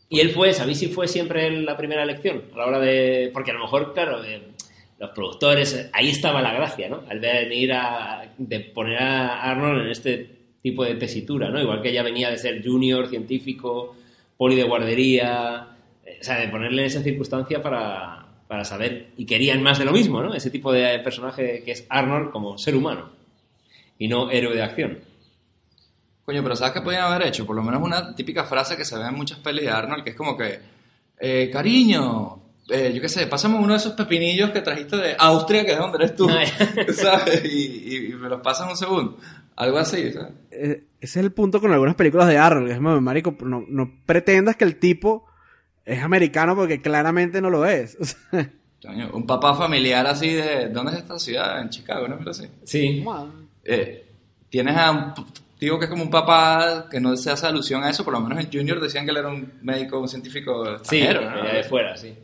[0.09, 2.43] Y él fue, ¿sabéis si fue siempre la primera elección?
[2.53, 3.29] A la hora de.
[3.31, 4.51] Porque a lo mejor, claro, eh,
[4.99, 7.03] los productores, ahí estaba la gracia, ¿no?
[7.09, 8.33] Al venir a.
[8.37, 10.29] de poner a Arnold en este
[10.61, 11.61] tipo de tesitura, ¿no?
[11.61, 13.95] Igual que ella venía de ser junior, científico,
[14.37, 15.67] poli de guardería.
[16.05, 19.11] eh, O sea, de ponerle en esa circunstancia para, para saber.
[19.17, 20.33] Y querían más de lo mismo, ¿no?
[20.33, 23.09] Ese tipo de personaje que es Arnold como ser humano.
[23.97, 24.99] Y no héroe de acción.
[26.25, 27.45] Coño, pero ¿sabes qué podían haber hecho?
[27.45, 30.09] Por lo menos una típica frase que se ve en muchas pelis de Arnold, que
[30.11, 30.59] es como que,
[31.19, 35.65] eh, cariño, eh, yo qué sé, pásame uno de esos pepinillos que trajiste de Austria,
[35.65, 36.29] que es donde eres tú.
[36.93, 37.43] ¿sabes?
[37.45, 37.57] Y,
[37.95, 39.17] y- y me los pasas un segundo.
[39.55, 40.33] Algo así, ¿sabes?
[40.51, 42.67] Eh, ese es el punto con algunas películas de Arnold.
[42.67, 45.25] que es, "Mami, marico, no, no pretendas que el tipo
[45.85, 47.97] es americano porque claramente no lo es.
[48.01, 48.05] O
[48.81, 51.61] sea, Coño, un papá familiar así de, ¿dónde es esta ciudad?
[51.61, 52.17] En Chicago, ¿no?
[52.17, 52.45] Pero sí.
[52.63, 53.03] Sí.
[53.65, 54.05] Eh,
[54.49, 55.13] tienes a un
[55.57, 58.21] tío que es como un papá que no se hace alusión a eso, por lo
[58.21, 61.35] menos en Junior decían que él era un médico, un científico Sí, extranjero, ¿no?
[61.35, 62.15] venía de fuera, sí.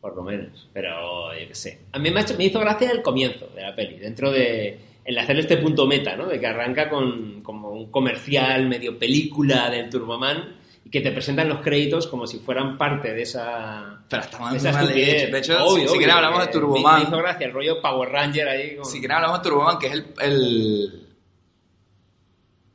[0.00, 0.68] Por lo menos.
[0.72, 1.78] Pero yo qué sé.
[1.92, 4.78] A mí me, ha hecho- me hizo gracia el comienzo de la peli, dentro de
[5.04, 6.26] el hacer este punto meta, ¿no?
[6.26, 11.48] De que arranca con como un comercial medio película del Turboman y que te presentan
[11.48, 15.22] los créditos como si fueran parte de esa Pero está mal, de esa mal estupidez.
[15.24, 15.32] hecho.
[15.32, 16.94] De hecho, Obvio, si, si obvio, quieren hablamos de porque Turboman.
[16.94, 18.76] Me, me hizo gracia el rollo Power Ranger ahí.
[18.76, 18.84] Con...
[18.84, 21.06] Si quieren hablamos de Turboman, que es el, el,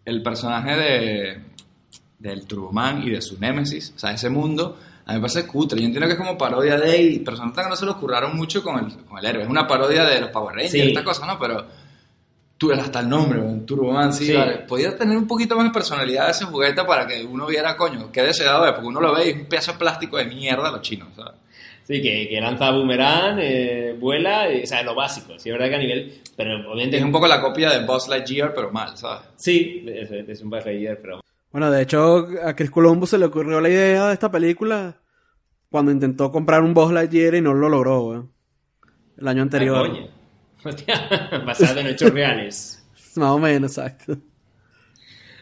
[0.05, 1.39] el personaje de,
[2.19, 5.79] del Turboman y de su némesis, o sea, ese mundo, a mí me parece cutre.
[5.79, 8.35] Yo entiendo que es como parodia de, y pero nota que no se lo curraron
[8.35, 9.43] mucho con el, con el héroe.
[9.43, 10.81] Es una parodia de los Power Rangers, Sí.
[10.81, 11.37] estas cosas, ¿no?
[11.39, 11.65] Pero
[12.57, 14.33] tú hasta el nombre, Turboman, sí, Sí.
[14.33, 14.59] vale.
[14.59, 18.23] Podía tener un poquito más de personalidad ese juguete para que uno viera, coño, qué
[18.23, 20.81] deseado es, porque uno lo ve y es un pedazo de plástico de mierda los
[20.81, 21.33] chinos, ¿sabes?
[21.83, 25.37] Sí, que, que lanza boomerang, eh, vuela, y, o sea, lo básico.
[25.37, 26.21] Sí, es verdad que a nivel...
[26.35, 26.97] Pero obviamente...
[26.97, 29.21] Es un poco la copia de Buzz Lightyear, pero mal, ¿sabes?
[29.35, 31.21] Sí, es, es un Buzz Lightyear, pero...
[31.55, 35.01] Bueno, de hecho, a Chris Columbus se le ocurrió la idea de esta película
[35.69, 38.33] cuando intentó comprar un Buzz Lightyear y no lo logró, weón.
[39.17, 39.89] El año anterior.
[39.89, 40.09] Ah.
[40.65, 41.07] Hostia,
[41.45, 42.85] basado en hechos reales.
[43.15, 44.17] Más o menos, exacto.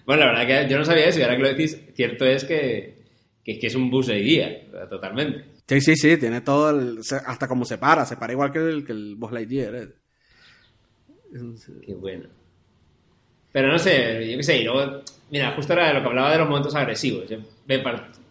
[0.06, 2.44] Bueno, la verdad que yo no sabía eso y ahora que lo decís, cierto es
[2.44, 3.08] que,
[3.44, 5.46] que, que es un bus de guía, totalmente.
[5.68, 7.00] Sí, sí, sí, tiene todo el...
[7.26, 9.76] Hasta como se para, se para igual que el, que el Buzz Lightyear.
[9.78, 9.90] eh.
[11.84, 12.43] Qué bueno.
[13.54, 16.40] Pero no sé, yo qué sé, y luego, mira, justo era lo que hablaba de
[16.40, 17.26] los momentos agresivos.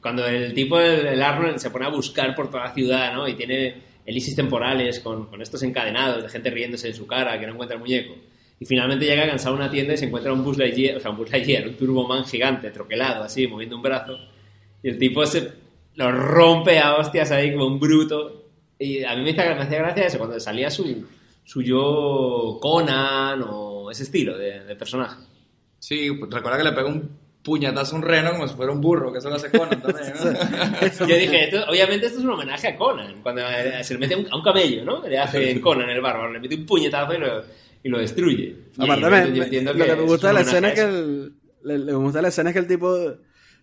[0.00, 3.28] Cuando el tipo, el, el Arnold, se pone a buscar por toda la ciudad, ¿no?
[3.28, 7.46] Y tiene elisis temporales con, con estos encadenados de gente riéndose en su cara que
[7.46, 8.14] no encuentra el muñeco.
[8.58, 11.12] Y finalmente llega cansado a una tienda y se encuentra un Buzz Lightyear, o sea,
[11.12, 14.18] un Buzz Lightyear, un Turboman gigante, troquelado, así, moviendo un brazo.
[14.82, 15.52] Y el tipo se
[15.94, 18.50] lo rompe a hostias ahí como un bruto.
[18.76, 21.06] Y a mí me hacía gracia eso, cuando salía su,
[21.44, 25.16] su yo Conan o ese estilo de, de personaje.
[25.78, 27.10] Sí, pues recuerda que le pegó un
[27.42, 30.12] puñetazo a un reno como si fuera un burro, que eso lo hace Conan también,
[30.14, 31.06] ¿no?
[31.08, 34.14] Yo dije, esto- obviamente esto es un homenaje a Conan, cuando eh, se le mete
[34.14, 35.06] a un, a un camello, ¿no?
[35.08, 37.42] Le hace Conan el bárbaro, le mete un puñetazo y lo,
[37.82, 38.54] y lo destruye.
[38.78, 40.74] Y Aparte, yo- me- yo me- entiendo lo que me gusta de la escena es
[40.74, 41.32] que el,
[41.64, 42.96] le, le gusta la escena es que el tipo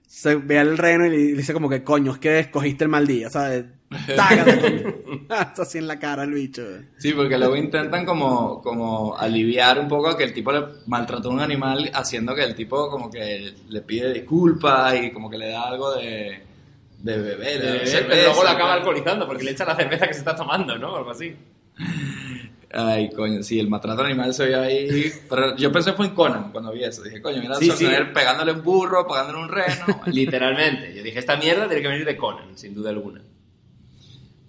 [0.09, 3.05] se ve al reno y le dice como que coño, es que escogiste el mal
[3.05, 3.65] día, ¿sabes?
[4.15, 5.03] Tágate.
[5.29, 6.63] Está así en la cara el bicho.
[6.63, 6.87] eh.
[6.97, 11.33] Sí, porque luego intentan como, como aliviar un poco que el tipo le maltrató a
[11.33, 15.51] un animal haciendo que el tipo como que le pide disculpas y como que le
[15.51, 16.41] da algo de,
[17.03, 17.61] de beber.
[17.61, 20.35] De pero cerveza, luego lo acaba alcoholizando porque le echa la cerveza que se está
[20.35, 20.95] tomando, ¿no?
[20.95, 21.35] Algo así.
[22.71, 25.11] Ay, coño, sí, el maltrato animal se vio ahí.
[25.27, 27.01] Pero yo pensé fue en Conan cuando vi eso.
[27.03, 27.87] Dije, coño, mira, Sí, sí.
[28.13, 30.01] pegándole un burro, pegándole un reno.
[30.05, 30.93] Literalmente.
[30.95, 33.21] Yo dije, esta mierda tiene que venir de Conan, sin duda alguna.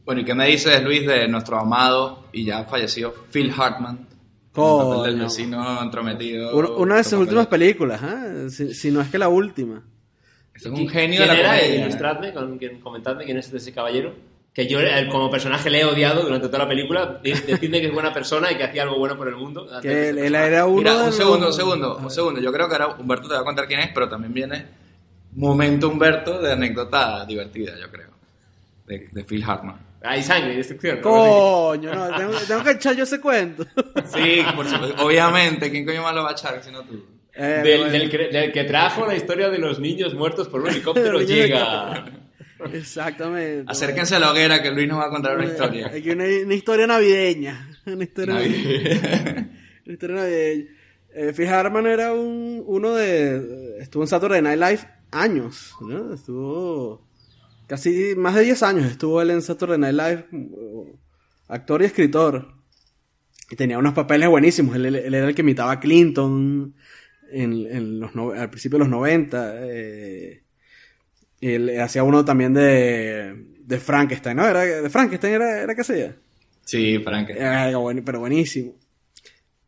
[0.04, 4.06] bueno, ¿y qué me dices, Luis, de nuestro amado y ya fallecido Phil Hartman?
[4.52, 5.22] El papel del Coño.
[5.24, 6.56] vecino entrometido.
[6.56, 8.50] Una, una de sus últimas películas, ¿eh?
[8.50, 9.82] si, si no es que la última.
[10.54, 11.80] Es un genio de ¿Quién la comedia.
[11.82, 14.12] Ilustradme, con, quien- comentadme quién es ese caballero.
[14.60, 17.18] Que yo eh, como personaje le he odiado durante toda la película.
[17.22, 19.66] Decidme que es buena persona y que hacía algo bueno por el mundo.
[19.80, 22.40] Que él, él era uno Mira, un los- segundo, un segundo, un segundo.
[22.42, 24.66] Yo creo que ahora Humberto te va a contar quién es, pero también viene
[25.34, 28.10] momento Humberto de anécdota divertida, yo creo.
[28.86, 29.76] De, de Phil Hartman.
[30.02, 30.96] Hay sangre y destrucción.
[30.96, 31.02] ¿no?
[31.02, 33.64] Coño, no, tengo, tengo que echar yo ese cuento.
[34.12, 35.04] Sí, por supuesto.
[35.06, 37.02] Obviamente, ¿quién coño más lo va a echar sino tú?
[37.34, 40.60] Eh, Del, bueno, del que, del que trajo la historia de los niños muertos por
[40.60, 42.04] un helicóptero llega.
[42.72, 43.64] Exactamente.
[43.70, 45.88] Acérquense a la hoguera que Luis nos va a contar una historia.
[45.94, 47.68] Aquí una, una historia navideña.
[47.86, 48.90] Una historia navideña.
[49.00, 49.50] Navi-
[49.86, 50.64] Una historia navideña.
[51.12, 53.78] Eh, Phil Hartman era un, uno de...
[53.80, 55.72] Estuvo en Saturday Night Live años.
[55.80, 56.14] ¿no?
[56.14, 57.08] Estuvo...
[57.66, 60.26] Casi más de 10 años estuvo él en Saturday Night Live.
[60.32, 60.92] eh,
[61.48, 62.54] Actor y escritor.
[63.50, 64.76] Y tenía unos papeles buenísimos.
[64.76, 66.74] Él, él- él era el que imitaba a Clinton
[67.32, 69.54] en, en los al principio de los 90.
[69.68, 70.44] eh,
[71.40, 74.46] y él hacía uno también de, de Frankenstein, ¿no?
[74.46, 76.16] Era, de Frankenstein era, era que hacía.
[76.64, 77.30] Sí, Frank.
[77.30, 78.74] Era buen- pero buenísimo.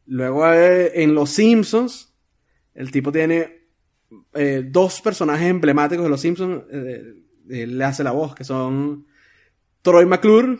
[0.06, 2.12] Luego eh, en Los Simpsons,
[2.74, 3.62] el tipo tiene
[4.34, 6.62] eh, dos personajes emblemáticos de Los Simpsons.
[6.70, 7.14] eh,
[7.48, 9.06] él le hace la voz, que son
[9.82, 10.58] Troy McClure,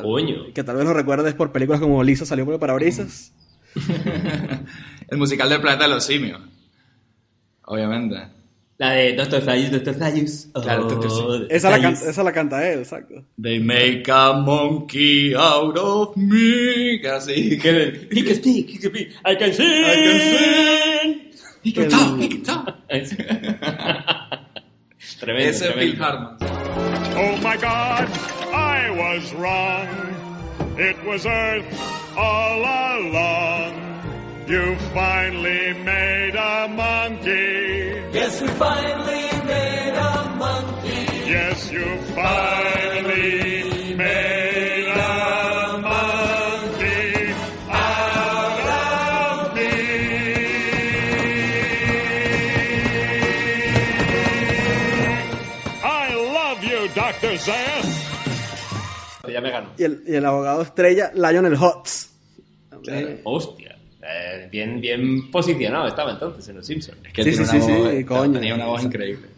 [0.00, 0.52] Coño.
[0.54, 3.32] que tal vez lo recuerdes por películas como Lisa salió por el parabrisas.
[5.08, 6.40] El musical del planeta de los simios.
[7.64, 8.16] Obviamente.
[8.80, 10.46] La de Doctor Zayus, Doctor Zayus.
[10.54, 11.06] Claro, Dr.
[11.06, 11.46] Oh, Seuss.
[11.50, 11.98] Esa la, Zayus.
[11.98, 13.14] canta, esa la canta él, exacto.
[13.36, 16.98] They make a monkey out of me.
[17.02, 17.58] Casi.
[17.62, 19.12] Que- He can speak, he can speak.
[19.22, 19.84] I can sing.
[19.84, 21.20] I can sing.
[21.62, 22.74] He can talk, he can talk.
[25.20, 25.76] tremendo, Ese es tremendo.
[25.76, 26.36] Phil Hartman.
[27.16, 28.08] Oh my God,
[28.54, 29.88] I was wrong.
[30.78, 31.66] It was Earth
[32.16, 33.74] all along.
[34.48, 37.69] You finally made a monkey.
[38.12, 41.06] Yes, you finally made a monkey.
[41.30, 47.34] Yes, you finally made a monkey
[47.70, 48.66] out
[49.46, 49.70] of me.
[55.82, 57.38] I love you, Dr.
[57.38, 57.88] Zayas.
[59.28, 59.68] Ya me ganó.
[59.78, 62.08] Y el, y el abogado estrella, Lionel Hotz.
[63.24, 63.69] Hostia.
[64.12, 66.98] Eh, bien, bien posicionado estaba entonces en Los Simpsons.
[67.06, 68.32] Es que Sí, sí, una sí, voz, sí, coño.
[68.32, 69.28] tenía una voz increíble.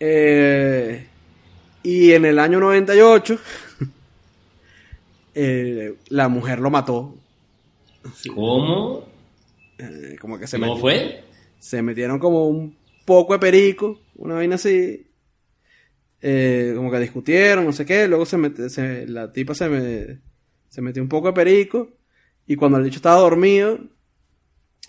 [0.00, 1.06] Eh,
[1.82, 3.38] y en el año 98,
[5.34, 7.14] eh, la mujer lo mató.
[8.34, 9.06] ¿Cómo?
[9.78, 11.22] Eh, como que se ¿Cómo fue?
[11.58, 15.06] Se metieron como un poco de perico, una vaina así.
[16.20, 18.06] Eh, como que discutieron, no sé qué.
[18.06, 20.18] Luego se mete- se- la tipa se, me-
[20.68, 21.88] se metió un poco de perico.
[22.46, 23.78] Y cuando el bicho estaba dormido,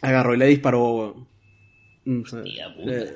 [0.01, 1.27] agarró y le disparó.
[2.05, 3.13] Mm, o sea, le,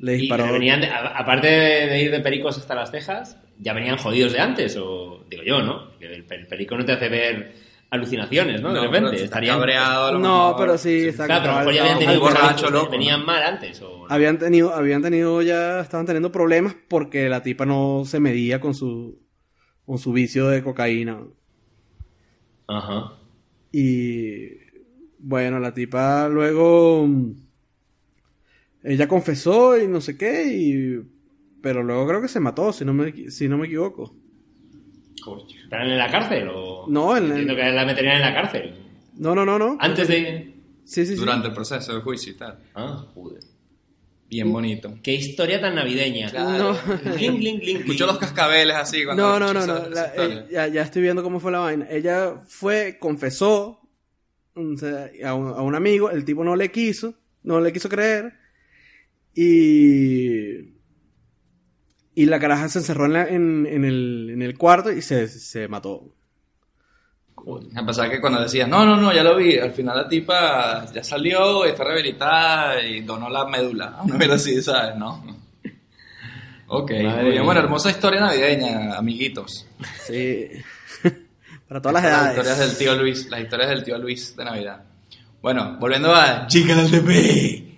[0.00, 0.44] le Y disparó.
[0.44, 4.32] pero venían de- a- aparte de, ir de pericos hasta las cejas, ¿ya venían jodidos
[4.32, 4.76] de antes?
[4.76, 5.96] O digo yo, ¿no?
[5.98, 7.54] Que el, el perico no te hace ver
[7.90, 8.68] alucinaciones, ¿no?
[8.72, 9.10] De No, repente.
[9.12, 11.74] pero estarían cabreado, a lo No, mejor- pero sí, está Claro, pero a lo mejor
[11.74, 13.26] ya habían tenido borracho, pericos, loco, venían ¿no?
[13.26, 13.82] mal antes.
[13.82, 14.06] O...
[14.08, 18.74] Habían tenido, habían tenido ya, estaban teniendo problemas porque la tipa no se medía con
[18.74, 19.20] su,
[19.86, 21.20] con su vicio de cocaína.
[22.66, 23.12] Ajá.
[23.72, 24.50] Y
[25.18, 27.32] bueno, la tipa luego, mm,
[28.84, 31.00] ella confesó y no sé qué, y,
[31.62, 34.14] pero luego creo que se mató, si no me, si no me equivoco.
[35.62, 36.48] ¿Estarán en la cárcel?
[36.52, 36.86] O...
[36.88, 38.74] No, en el- Entiendo que la meterían en la cárcel.
[39.16, 39.76] No, no, no, no.
[39.80, 40.52] Antes de...
[40.84, 41.16] Sí, sí, sí.
[41.16, 42.58] Durante el proceso del juicio y tal.
[42.74, 43.40] Ah, joder.
[44.32, 44.98] Bien bonito.
[45.02, 46.32] Qué historia tan navideña.
[46.32, 46.70] No.
[47.04, 47.16] Escuchó
[47.58, 48.06] cling.
[48.06, 49.88] los cascabeles así cuando No, no, no, no.
[49.90, 51.86] la- eh, ya, ya estoy viendo cómo fue la vaina.
[51.90, 53.78] Ella fue, confesó
[54.54, 57.90] o sea, a, un, a un amigo, el tipo no le quiso, no le quiso
[57.90, 58.32] creer.
[59.34, 60.72] Y.
[62.14, 65.28] Y la caraja se encerró en, la- en, en el, en el cuarto y se,
[65.28, 66.14] se mató.
[67.74, 70.86] A pesar que cuando decías, no, no, no, ya lo vi, al final la tipa
[70.92, 73.98] ya salió, está rehabilitada y donó la médula.
[74.04, 74.96] Una vez así, ¿sabes?
[74.96, 75.24] No.
[76.68, 77.44] Ok, Madre muy bien.
[77.44, 79.66] Bueno, hermosa historia navideña, amiguitos.
[80.06, 80.48] Sí.
[81.68, 82.30] Para todas las Las edades.
[82.38, 84.82] historias del tío Luis, las historias del tío Luis de Navidad.
[85.42, 87.68] Bueno, volviendo a Chica del TP.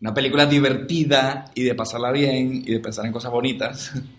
[0.00, 3.92] Una película divertida y de pasarla bien y de pensar en cosas bonitas.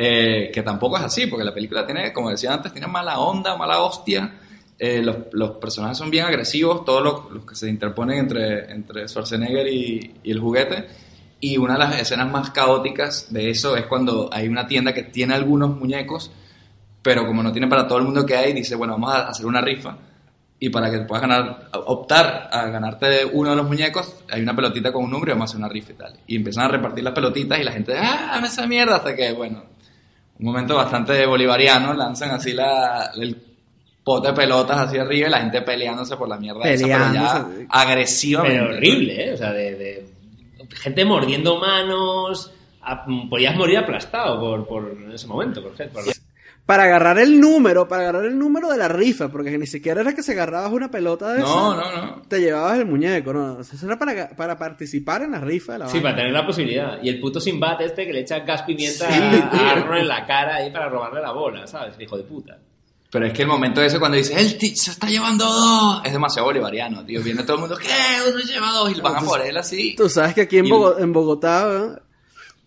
[0.00, 3.56] Eh, que tampoco es así, porque la película tiene, como decía antes, tiene mala onda,
[3.56, 4.32] mala hostia.
[4.78, 9.08] Eh, los, los personajes son bien agresivos, todos los, los que se interponen entre, entre
[9.08, 10.86] Schwarzenegger y, y el juguete.
[11.40, 15.02] Y una de las escenas más caóticas de eso es cuando hay una tienda que
[15.02, 16.30] tiene algunos muñecos,
[17.02, 19.46] pero como no tiene para todo el mundo que hay, dice, bueno, vamos a hacer
[19.46, 19.96] una rifa.
[20.60, 24.92] Y para que puedas ganar, optar a ganarte uno de los muñecos, hay una pelotita
[24.92, 26.20] con un número y vamos a hacer una rifa y tal.
[26.28, 28.94] Y empiezan a repartir las pelotitas y la gente, ¡ah, dame esa mierda!
[28.94, 29.77] Hasta que, bueno,
[30.40, 33.36] un momento bastante bolivariano, lanzan así la, el
[34.04, 37.08] pote de pelotas hacia arriba y la gente peleándose por la mierda esa, pero ya
[37.08, 37.66] Peleándose.
[37.70, 38.58] agresivamente.
[38.58, 39.32] Pero horrible, ¿eh?
[39.34, 40.06] O sea, de, de
[40.76, 42.52] gente mordiendo manos.
[42.82, 46.00] a- podías morir aplastado por, por en ese momento, por ejemplo.
[46.68, 50.12] Para agarrar el número, para agarrar el número de la rifa, porque ni siquiera era
[50.14, 52.22] que se agarrabas una pelota de No, esa, no, no.
[52.28, 53.54] te llevabas el muñeco, no.
[53.54, 56.02] O sea, Eso era para, para participar en la rifa de la Sí, vaina.
[56.10, 56.98] para tener la posibilidad.
[57.02, 59.60] Y el puto Simbat este que le echa gas pimienta Sí, a- tío.
[59.60, 61.94] a Arnold en la cara ahí para robarle la bola, ¿sabes?
[61.98, 62.58] Hijo de puta.
[63.10, 66.48] Pero es que el momento ese cuando dice, el se está llevando dos, es demasiado
[66.48, 67.22] bolivariano, tío.
[67.22, 67.88] Viene todo el mundo, ¿qué?
[68.30, 69.94] Uno lleva dos y van a por él así.
[69.96, 72.02] Tú sabes que aquí en, Y- Bogo- en Bogotá, ¿verdad?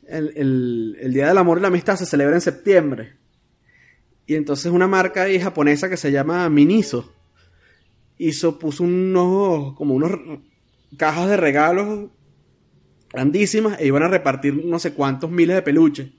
[0.07, 3.17] el, el- el Día del Amor y la Amistad se celebra en septiembre.
[4.25, 7.13] Y entonces una marca japonesa que se llama Miniso
[8.17, 10.11] hizo, puso unos, como unos
[10.97, 12.11] cajas de regalos
[13.11, 16.11] grandísimas e iban a repartir no sé cuántos miles de peluches.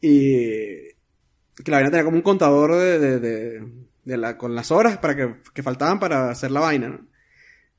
[0.00, 0.92] Y
[1.62, 5.36] que la vaina tenía como un contador de, de- la, con las horas para que,
[5.54, 7.00] que faltaban para hacer la vaina.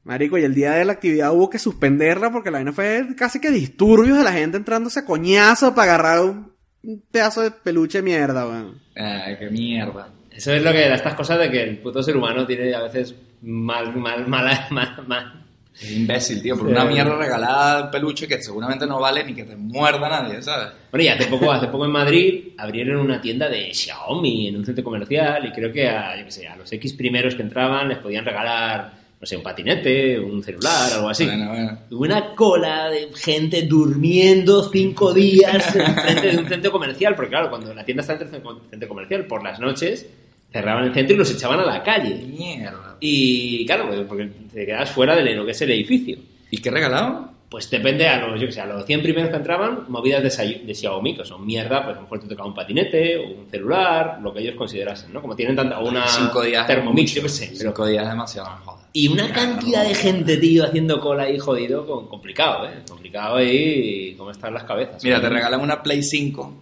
[0.03, 3.39] Marico, y el día de la actividad hubo que suspenderla porque la vaina fue casi
[3.39, 6.54] que disturbios de la gente entrándose a coñazo para agarrar un,
[6.85, 8.79] un pedazo de peluche mierda, weón.
[8.95, 10.07] Ay, qué mierda.
[10.31, 12.81] Eso es lo que da estas cosas de que el puto ser humano tiene a
[12.83, 15.41] veces mal, mal, mala, mal, mal.
[15.73, 16.71] Es imbécil, tío, por Sí.
[16.71, 20.69] una mierda regalada peluche que seguramente no vale ni que te muerda nadie, ¿sabes?
[20.89, 24.65] Bueno, y hace poco, hace poco en Madrid abrieron una tienda de Xiaomi en un
[24.65, 27.89] centro comercial y creo que a, yo qué sé, a los X primeros que entraban
[27.89, 28.93] les podían regalar,
[29.25, 31.25] no sé, un patinete, un celular, algo así.
[31.25, 31.79] Bueno, bueno.
[31.89, 37.49] Una cola de gente durmiendo cinco días en frente de un centro comercial, porque claro,
[37.49, 40.05] cuando la tienda está en el centro comercial por las noches,
[40.51, 42.23] cerraban el centro y los echaban a la calle.
[42.23, 42.97] Mierda.
[42.99, 46.19] Y claro, porque te quedas fuera de lo que es el edificio.
[46.51, 47.31] ¿Y qué regalado?
[47.55, 50.61] Pues depende a los, yo que sé, a los 100 primeros que entraban, movidas de,
[50.65, 53.49] de Xiaomi, que son mierda, pues a lo mejor te tocaba un patinete o un
[53.49, 55.21] celular, lo que ellos considerasen, ¿no?
[55.21, 56.67] Como tienen tanta, una Cinco días.
[56.67, 57.45] Thermomix, yo qué sé.
[57.57, 58.85] pero- Cinco días demasiado, no jodas.
[58.91, 62.81] y una cantidad de gente, tío, haciendo cola ahí jodido, con- complicado, ¿eh?
[62.89, 65.01] Complicado ahí, cómo están las cabezas.
[65.01, 66.53] Mira, te regalan una Play 5,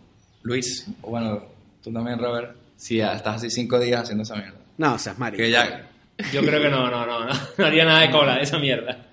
[0.43, 1.43] Luis, o bueno,
[1.83, 4.59] tú también, Robert, si ya estás así cinco días haciendo esa mierda.
[4.77, 5.41] No, o sea, marico.
[5.41, 5.89] Que ya,
[6.31, 9.07] Yo creo que no, no, no, no, no haría nada de cola, esa mierda.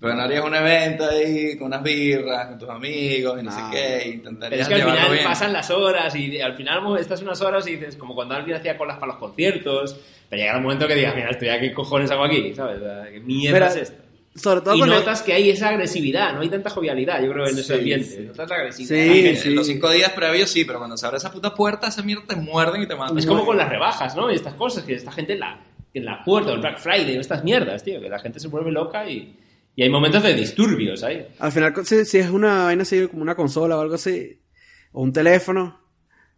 [0.00, 3.60] Pero no harías un evento ahí con unas birras, con tus amigos y no, sé
[3.60, 3.70] No.
[3.70, 5.24] qué, Pero intentarías es que al final bien.
[5.24, 8.78] pasan las horas y al final estás unas horas y dices, como cuando alguien hacía
[8.78, 9.96] colas para los conciertos,
[10.28, 12.54] pero llega un momento que digas, mira, estoy aquí, ¿qué cojones hago aquí?
[12.54, 12.78] ¿Sabes?
[13.12, 14.02] ¿Qué mierda Pero, es esto?
[14.32, 17.32] Sobre todo Y con el- notas que hay esa agresividad, no hay tanta jovialidad, yo
[17.32, 18.06] creo, en ese Sí, ambiente.
[18.06, 18.18] sí.
[18.22, 19.12] Notas la agresividad.
[19.12, 19.50] Sí, En sí.
[19.50, 22.36] los cinco días previos sí, pero cuando se abre esa puta puerta, esa mierda te
[22.36, 23.18] muerden y te matan.
[23.18, 24.30] Es como con las rebajas, ¿no?
[24.30, 25.58] Y estas cosas, que esta gente en la,
[25.92, 29.04] en la puerta, el Black Friday, estas mierdas, tío, que la gente se vuelve loca
[29.10, 29.34] y,
[29.80, 31.26] y hay momentos de disturbios ahí.
[31.38, 34.38] Al final, si, si es una vaina así como una consola o algo así,
[34.92, 35.80] o un teléfono,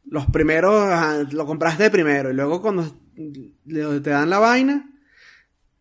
[0.08, 2.84] los primeros lo compraste de primero y luego cuando
[3.16, 4.88] te dan la vaina,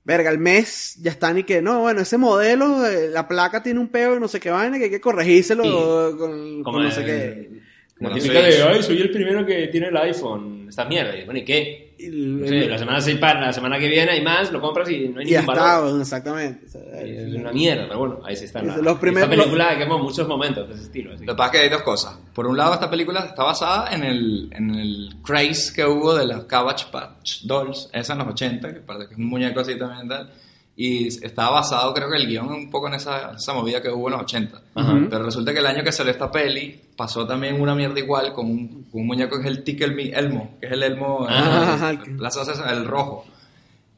[0.03, 3.79] verga, el mes ya están y que no, bueno, ese modelo, eh, la placa tiene
[3.79, 6.17] un peo y no sé qué vaina que hay que corregírselo Sí.
[6.17, 7.61] con, no sé qué.
[7.97, 8.31] Como la Switch.
[8.33, 11.15] de, ay, soy el primero que tiene el iPhone, esta mierda.
[11.15, 11.90] Y bueno, ¿y qué?
[12.03, 15.19] Y, No sé, la, semana, la semana que viene hay más, lo compras y no
[15.19, 15.83] hay y ningún está, valor.
[15.83, 16.65] bueno, exactamente.
[16.65, 18.61] O sea, Y Es una mierda, pero bueno, ahí sí está.
[18.63, 21.13] la- Los primeros- esta película que hemos muchos momentos de ese estilo.
[21.13, 22.17] así Lo que pasa es que hay dos cosas.
[22.33, 26.25] Por un lado, esta película está basada en el, en el craze que hubo de
[26.25, 29.77] las Cabbage Patch Dolls, esa en los 80, que parece que es un muñeco así
[29.77, 30.31] también tal.
[30.73, 34.07] Y estaba basado, creo que el guion, un poco en esa, esa movida que hubo
[34.07, 34.61] en los 80.
[35.09, 38.45] Pero resulta que el año que salió esta peli, pasó también una mierda igual con
[38.45, 41.93] un, con un muñeco que es el Tickle Me Elmo, que es el Elmo, Ah,
[42.69, 43.25] el, el rojo.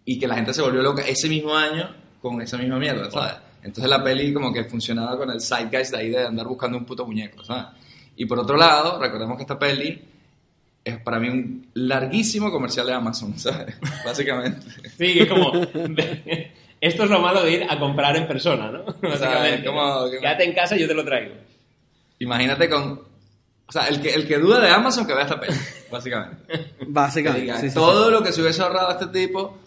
[0.05, 1.89] Y que la gente se volvió loca ese mismo año
[2.21, 3.33] con esa misma mierda, ¿sabes?
[3.61, 6.85] Entonces la peli como que funcionaba con el zeitgeist de ahí de andar buscando un
[6.85, 7.65] puto muñeco, ¿sabes?
[8.15, 10.01] Y por otro lado, recordemos que esta peli
[10.85, 13.75] es para mí un larguísimo comercial de Amazon, ¿sabes?
[14.05, 14.65] Básicamente.
[14.97, 15.51] Sí, que es como.
[16.79, 18.85] Esto es lo malo de ir a comprar en persona, ¿no?
[19.01, 19.59] Básicamente.
[19.59, 21.33] es como que- Quédate en casa y yo te lo traigo.
[22.23, 23.01] Imagínate con...
[23.65, 25.53] O sea, el que, el que duda de Amazon que vea esta peli,
[25.91, 26.35] básicamente.
[26.87, 27.41] Básicamente.
[27.45, 29.57] diga, sí, sí, todo lo que se hubiese ahorrado este tipo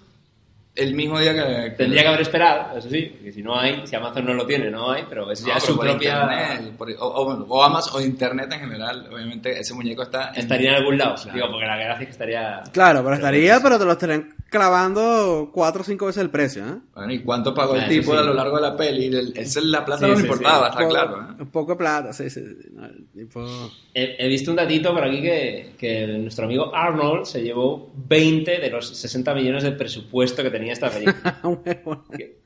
[0.75, 1.71] el mismo día que...
[1.71, 4.71] Tendría que haber esperado, eso sí, porque si no hay, si Amazon no lo tiene,
[4.71, 6.21] no hay, pero eso ya No, es pero su por propia.
[6.23, 10.29] internet, por- o, o, o Amazon o internet en general, obviamente ese muñeco está...
[10.35, 12.63] en- Estaría en algún lado, digo, porque la gracia es que estaría.
[12.73, 16.79] Claro, pero estaría, pero te lo estarían clavando cuatro o cinco veces el precio, ¿eh?
[16.95, 18.19] Bueno, ¿y cuánto pagó el Eso tipo sí.
[18.19, 19.07] a lo largo de la peli?
[19.07, 20.71] El- esa es la plata Sí, no sí, importaba, sí.
[20.71, 21.43] está Poco- claro, ¿eh?
[21.43, 22.41] Un poco de plata, sí, sí.
[22.41, 22.69] sí.
[22.73, 23.47] No, el tipo...
[23.95, 28.59] He, he visto un datito por aquí que, que nuestro amigo Arnold se llevó 20
[28.59, 31.41] de los 60 millones de presupuesto que tenía esta película.
[32.17, 32.39] ¿Qué,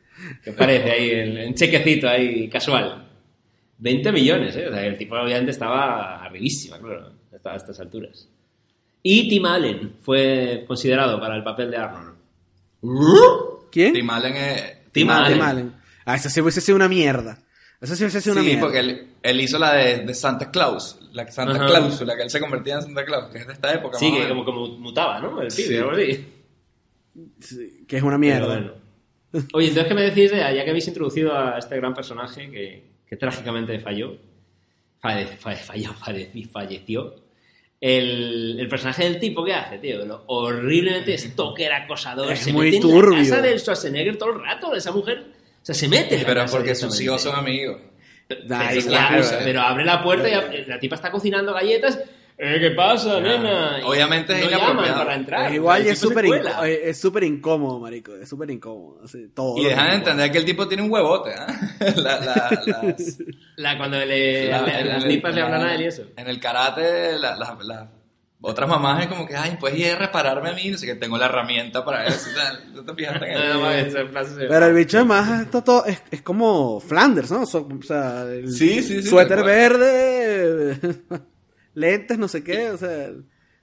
[0.45, 1.11] qué parece ahí?
[1.11, 3.07] El, un chequecito ahí casual.
[3.79, 4.69] 20 millones, ¿eh?
[4.69, 8.29] O sea, el tipo obviamente estaba arribísima, claro, hasta a estas alturas.
[9.03, 12.15] Y Tim Allen fue considerado para el papel de Arnold.
[13.71, 13.93] ¿Quién?
[13.95, 14.93] Tim Allen es...
[14.93, 15.33] Tim Allen.
[15.35, 15.73] Tim Allen.
[16.05, 17.39] Ah, esa sí hubiese sido una mierda.
[17.81, 18.63] Esa sí hubiese sido una Sí, mierda.
[18.63, 21.67] porque él, él hizo la de, de Santa Claus, la que Santa Ajá.
[21.67, 23.99] Claus, la que él se convertía en Santa Claus, que es de esta época.
[23.99, 25.41] Sí, que como, como mutaba, ¿no?
[25.41, 25.77] El pibe, Sí.
[25.77, 26.27] algo así.
[27.41, 28.47] Sí, que es una Pero mierda.
[28.47, 28.73] bueno.
[29.55, 32.91] Oye, entonces, ¿qué me decís de, ya que habéis introducido a este gran personaje que,
[33.09, 34.17] que trágicamente falló?
[35.03, 37.15] Falle- falle- falló, falle- falleció.
[37.81, 40.05] El, el personaje del tipo, ¿qué hace, tío?
[40.05, 42.31] Lo horriblemente stalker, acosador.
[42.31, 43.17] Es se muy mete en turbio.
[43.17, 45.25] la casa del Schwarzenegger todo el rato, esa mujer.
[45.63, 46.17] O sea, se mete.
[46.17, 47.81] en Pero porque sus hijos son amigos.
[48.29, 49.41] Pero, es claro, ¿eh?
[49.43, 51.99] pero abre la puerta y la tipa está cocinando galletas.
[52.43, 53.81] Eh, ¿Qué pasa, nena?
[53.81, 54.99] Y Obviamente es no llaman inapropiado.
[55.01, 55.47] para entrar.
[55.51, 58.17] Es igual es súper inco- eh, es súper incómodo, marico.
[58.17, 58.99] Es súper incómodo.
[59.05, 61.93] así, todo Y dejan de entender que el tipo tiene un huevote, ¿eh?
[61.97, 63.19] La- la- las,
[63.57, 66.05] La, cuando le, la- le- las el- tipas le la- hablan a él y eso.
[66.17, 67.91] En el karate, la- la- la-
[68.43, 70.95] otras mamás es como que, ay, puedes ir a repararme a mí, no sé que
[70.95, 72.31] tengo la herramienta para eso.
[72.73, 73.99] ¿No te fijaste en No, eso?
[74.49, 77.45] Pero el bicho además está todo, es, es como Flanders, ¿no?
[77.45, 80.79] So- o sea, el Sí, sí, sí, suéter verde,
[81.75, 83.11] lentes, no sé qué, o sea...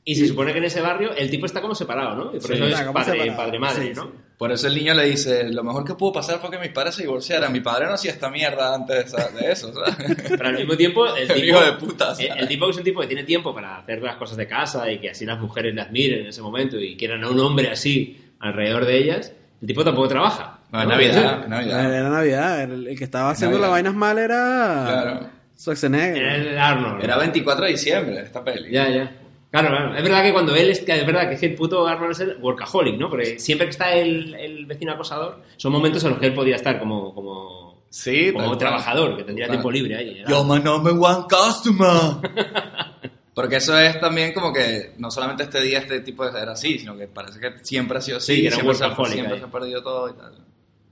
[0.10, 2.26] Y se supone que en ese barrio el tipo está como separado, ¿no?
[2.34, 4.04] Y por Sí, eso es padre, padre madre, Sí, ¿no?
[4.04, 4.10] sí.
[4.38, 6.96] Por eso el niño le dice, lo mejor que pudo pasar fue que mis padres
[6.96, 7.52] se divorciaran.
[7.52, 10.16] Mi padre no hacía esta mierda antes de, eso, ¿sabes?
[10.30, 12.32] Pero al mismo tiempo, el tipo, Hijo de puta, el, ¿sabes?
[12.38, 15.00] el tipo es un tipo que tiene tiempo para hacer las cosas de casa y
[15.00, 18.18] que así las mujeres le admiren en ese momento y quieran a un hombre así
[18.40, 20.60] alrededor de ellas, el tipo tampoco trabaja.
[20.72, 20.90] No, ¿no?
[20.90, 21.94] Navidad, Navidad.
[21.94, 23.68] Era Navidad, el, el que estaba haciendo Navidad.
[23.68, 25.30] las vainas mal era Claro.
[25.58, 26.18] Schwarzenegger.
[26.22, 27.04] Era el Arnold.
[27.04, 28.72] Era 24 de diciembre esta peli.
[28.72, 29.12] Ya, ya.
[29.50, 29.96] Claro, claro.
[29.96, 32.12] Es verdad que cuando él es, que es verdad que es que el puto Arnold
[32.12, 33.10] es el workaholic, ¿no?
[33.10, 36.56] Porque siempre que está el, el vecino acosador, son momentos en los que él podía
[36.58, 40.20] estar como, como Sí, como trabajador, que tendría tiempo libre ahí.
[40.20, 42.18] era- Yo my number one customer.
[43.34, 46.80] Porque eso es también como que no solamente este día este tipo de era así,
[46.80, 49.38] sino que parece que siempre ha sido así, Sí, que era un siempre, se, siempre
[49.40, 50.34] se ha perdido todo y tal.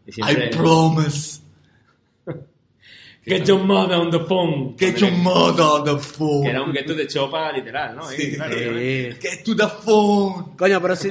[0.05, 1.41] y siempre- I promise.
[3.25, 4.75] Get your mother on the phone.
[4.77, 6.43] Get your mother on the phone.
[6.43, 8.03] Que era un get to the chopa literal, ¿no?
[8.09, 8.35] Sí.
[8.35, 9.09] claro, Sí.
[9.19, 10.55] Get to the phone.
[10.57, 11.09] Coño, pero si,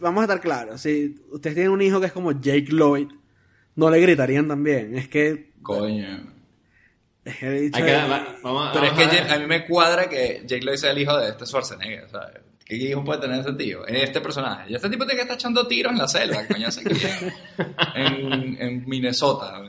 [0.00, 3.08] vamos a estar claros, si ustedes tienen un hijo que es como Jake Lloyd,
[3.76, 4.96] no le gritarían también.
[4.96, 5.52] Es que...
[5.62, 6.32] Coño.
[7.24, 9.64] Es que he dicho- Hay que va- vamos, Pero es vamos que a- mí me
[9.66, 12.42] cuadra que Jake Lloyd sea el hijo de este Schwarzenegger, ¿sabes?
[12.66, 13.86] ¿Qué hijo puede tener ese tío?
[13.88, 14.70] En este personaje.
[14.70, 16.94] Y este tipo tiene que estar echando tiros en la selva, coño, sé que
[17.94, 19.62] en, en Minnesota.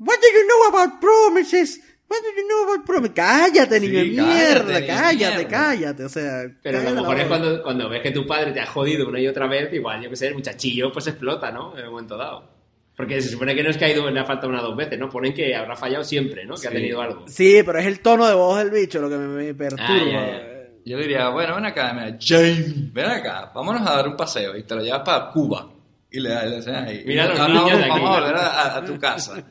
[0.00, 1.78] What do you know about promises?
[2.08, 3.14] What do you know about promises?
[3.14, 5.48] Cállate, Sí, niño de cállate, mierda, niño de cállate, mierda.
[5.48, 6.04] cállate.
[6.04, 8.60] O sea, Pero a cállate lo mejor es cuando, cuando ves que tu padre te
[8.60, 11.76] ha jodido una y otra vez, igual, yo que sé, el muchachillo pues explota, ¿no?
[11.78, 12.48] En un momento dado.
[12.96, 14.76] Porque se supone que no es que ha ido, le ha faltado una o dos
[14.76, 15.08] veces, ¿no?
[15.08, 16.54] Ponen que habrá fallado siempre, ¿no?
[16.56, 16.76] Que ha Sí.
[16.76, 17.24] tenido algo.
[17.28, 19.86] Sí, pero es el tono de voz del bicho lo que me, me perturba.
[19.88, 20.46] Ah, ya, ya.
[20.84, 24.62] Yo diría, bueno, ven acá, mira, Jamie, ven acá, vámonos a dar un paseo y
[24.64, 25.70] te lo llevas para Cuba.
[26.12, 27.02] Y le, le enseñas ahí.
[27.06, 27.88] Mira a los niños vamos, de aquí.
[27.90, 29.44] vamos a volver a, a- tu casa.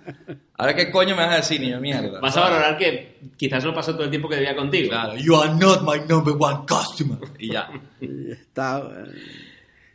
[0.58, 2.20] Ahora, ¿qué coño me vas a decir, niño mierda?
[2.20, 4.90] Vas a valorar que quizás no pasó todo el tiempo que debía contigo.
[4.90, 7.18] Claro, you are not my number one customer.
[7.38, 7.70] Y ya.
[8.02, 9.12] Está, eh,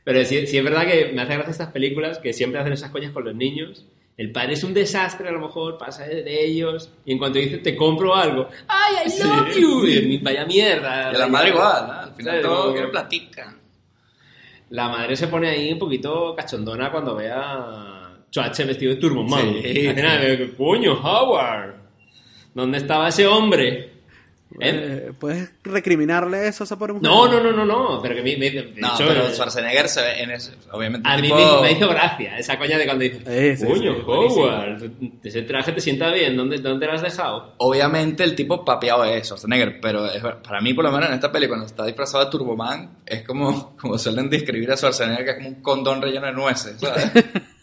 [0.05, 2.91] Pero sí, sí es verdad que me hace gracia estas películas que siempre hacen esas
[2.91, 3.85] coñas con los niños.
[4.17, 7.59] El padre es un desastre, a lo mejor pasa de ellos, y en cuanto dice
[7.59, 9.61] te compro algo, ¡ay, I love Sí.
[9.61, 9.85] you!
[9.87, 11.11] Y vaya mierda.
[11.13, 11.93] Y a la madre igual, ¿no?
[11.95, 13.57] Al final todo quiere platica.
[14.75, 19.55] La madre se pone ahí un poquito cachondona cuando ve a Choache vestido de Turboman.
[19.63, 19.89] Sí.
[20.57, 21.77] Coño, Howard,
[22.53, 23.94] ¿dónde estaba ese hombre?
[24.61, 25.07] ¿Eh?
[25.09, 27.09] eh, ¿Puedes recriminarle eso a esa pobre mujer?
[27.11, 29.89] No, no, no, no, no, pero que me, me- de No, hecho, pero eh, Schwarzenegger
[29.89, 30.53] se ve en eso.
[30.73, 31.37] Obviamente, A mí tipo...
[31.37, 34.83] me, me hizo gracia esa coña de cuando dice, Eh, sí, coño, sí, Howard,
[35.25, 37.55] ese traje te sienta bien, ¿dónde, dónde lo has dejado?
[37.59, 41.33] Obviamente el tipo papeado es Schwarzenegger, pero es- para mí, por lo menos en esta
[41.33, 45.37] peli, cuando está disfrazado de Turboman, es como, como suelen describir a Schwarzenegger, que es
[45.39, 47.11] como un condón relleno de nueces, ¿sabes?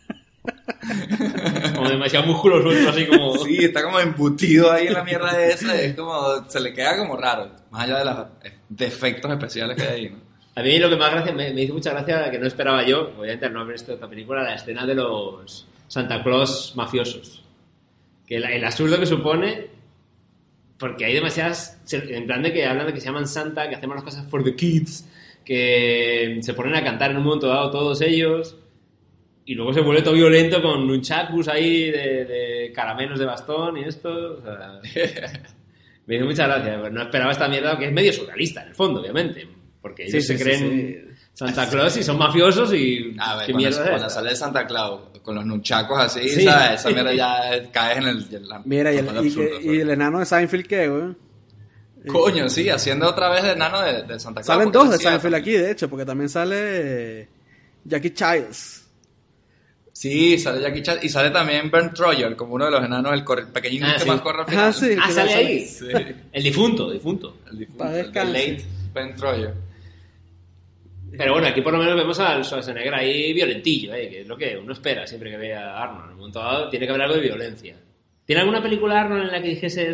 [2.02, 3.38] Demasiado musculoso, así como...
[3.38, 7.16] Sí, está como embutido ahí en la mierda esa, es como, se le queda como
[7.16, 8.28] raro, más allá de los
[8.70, 10.18] defectos especiales que hay ahí, ¿no?
[10.56, 13.12] A mí lo que más gracia, me, me hizo mucha gracia, que no esperaba yo,
[13.20, 17.44] obviamente al no haber visto esta película, la escena de los Santa Claus mafiosos.
[18.26, 19.68] Que el, el absurdo que supone,
[20.80, 23.96] porque hay demasiadas, en plan de que hablan de que se llaman Santa, que hacemos
[23.96, 25.08] las cosas for the kids,
[25.46, 28.58] que se ponen a cantar en un momento dado todos ellos,
[29.46, 33.84] y luego se vuelve todo violento con nunchakus ahí de, de caramelos de bastón y
[33.84, 34.38] esto.
[34.38, 34.80] o sea,
[36.06, 36.78] me hizo mucha gracia.
[36.90, 39.48] No esperaba esta mierda que es medio surrealista en el fondo, obviamente.
[39.82, 43.16] Porque ellos Sí, se sí, creen sí, Santa Claus y son mafiosos y.
[43.20, 46.44] A ver, ¿Qué cuando, mierda es cuando sale Santa Claus con los nunchacos así, Sí.
[46.44, 46.80] ¿sabes?
[46.82, 48.26] Esa mierda ya caes en el...
[48.36, 51.16] en la- Mira, y el, y, absurdo, que- y el enano de Seinfeld, ¿qué, güey?
[52.08, 54.48] Coño, sí, haciendo otra vez de nano de, de Santa Claus.
[54.58, 57.28] Salen dos de Seinfeld aquí, de hecho, porque también sale
[57.86, 58.81] Jackie Childs.
[59.94, 63.24] Sí, sale Jackie Chan y sale también Bernd Troyer como uno de los enanos, el
[63.52, 64.08] pequeñito Ah, que sí.
[64.08, 64.66] más corre al final.
[64.70, 64.96] Ah, sí.
[65.00, 65.60] Ah, sale sale- ahí.
[65.66, 65.86] Sí.
[66.34, 67.38] El difunto, difunto.
[67.52, 69.54] El difunto, el late Bernd Troyer.
[71.18, 74.10] Pero bueno, aquí por lo menos vemos al Schwarzenegger ahí violentillo, ¿eh?
[74.10, 76.06] que es lo que uno espera siempre que ve a Arnold.
[76.06, 77.76] En un momento dado tiene que haber algo de violencia.
[78.26, 79.92] ¿Tiene alguna película Arnold en la que dijese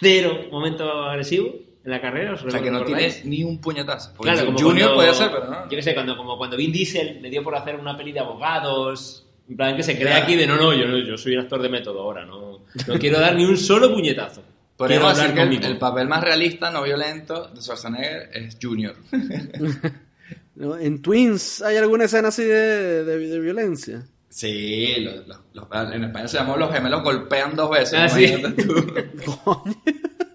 [0.00, 1.54] cero momento agresivo
[1.88, 2.34] en la carrera?
[2.34, 3.22] ¿Os O sea, que no recordáis?
[3.22, 4.12] tiene ni un puñetazo.
[4.16, 5.64] Porque Claro, como Junior cuando- podía ser, pero no.
[5.64, 8.20] Yo que sé, cuando, como cuando Vin Diesel le dio por hacer una peli de
[8.20, 9.24] abogados.
[9.48, 10.24] En plan, que se cree Claro.
[10.24, 13.18] aquí de no, no, yo, yo soy un actor de método ahora, no, no quiero
[13.18, 14.42] dar ni un solo puñetazo.
[14.78, 18.94] Hablar decir que el, el papel más realista, no violento, de Schwarzenegger es Junior.
[20.54, 20.76] ¿no?
[20.76, 24.02] En Twins hay alguna escena así de, de, de violencia.
[24.28, 27.94] Sí, los- los- los- en España se llamó los gemelos golpean dos veces.
[27.98, 28.24] Ah, sí.
[28.26, 28.74] imagínate tú.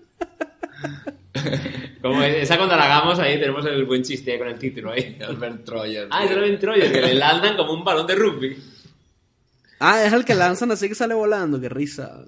[2.02, 5.18] Como esa cuando la hagamos ahí tenemos el buen chiste con el título ahí.
[5.26, 6.08] Albert Troyer.
[6.12, 8.58] Ah, es el Troyer, que le lanzan como un balón de rugby.
[9.80, 12.26] Ah, es el que lanzan así que sale volando, qué risa.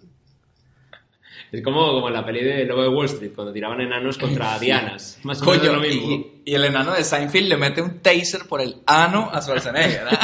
[1.51, 4.57] Es como, como en la peli de Lobo de Wall Street, cuando tiraban enanos contra
[4.59, 5.19] dianas.
[5.23, 6.11] Más o menos lo mismo.
[6.11, 10.03] y, y el enano de Seinfeld le mete un taser por el ano a Schwarzenegger.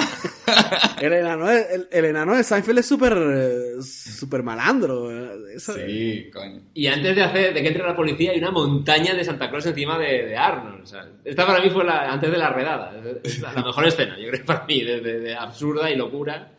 [1.02, 5.10] El enano de, el, el enano de Seinfeld es súper eh, súper malandro.
[5.50, 6.62] eso- sí, coño.
[6.74, 9.66] Y antes de hacer de que entre la policía hay una montaña de Santa Claus
[9.66, 10.84] encima de, de Arnold.
[10.84, 12.94] o sea, esta para mí fue la, antes de la redada.
[13.24, 16.52] Es la, la mejor escena, yo creo, para mí, de, de- de absurda y locura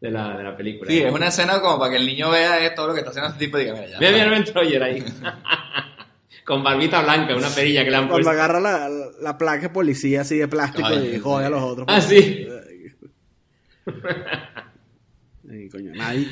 [0.00, 0.90] de la, de la película.
[0.90, 3.30] Sí, es una escena como para que el niño vea todo lo que está haciendo
[3.32, 3.98] este tipo y diga, mira, ya.
[3.98, 4.36] Mira, mira está.
[4.36, 5.04] el Troyer ahí.
[6.44, 8.30] Con barbita blanca, una perilla que le han Cuando puesto.
[8.30, 11.18] agarra la, la, la placa de policía así de plástico Ay, y sí.
[11.18, 11.86] jode a los otros.
[11.90, 12.46] Ah, sí.
[15.50, 16.28] Ay, coño, nadie,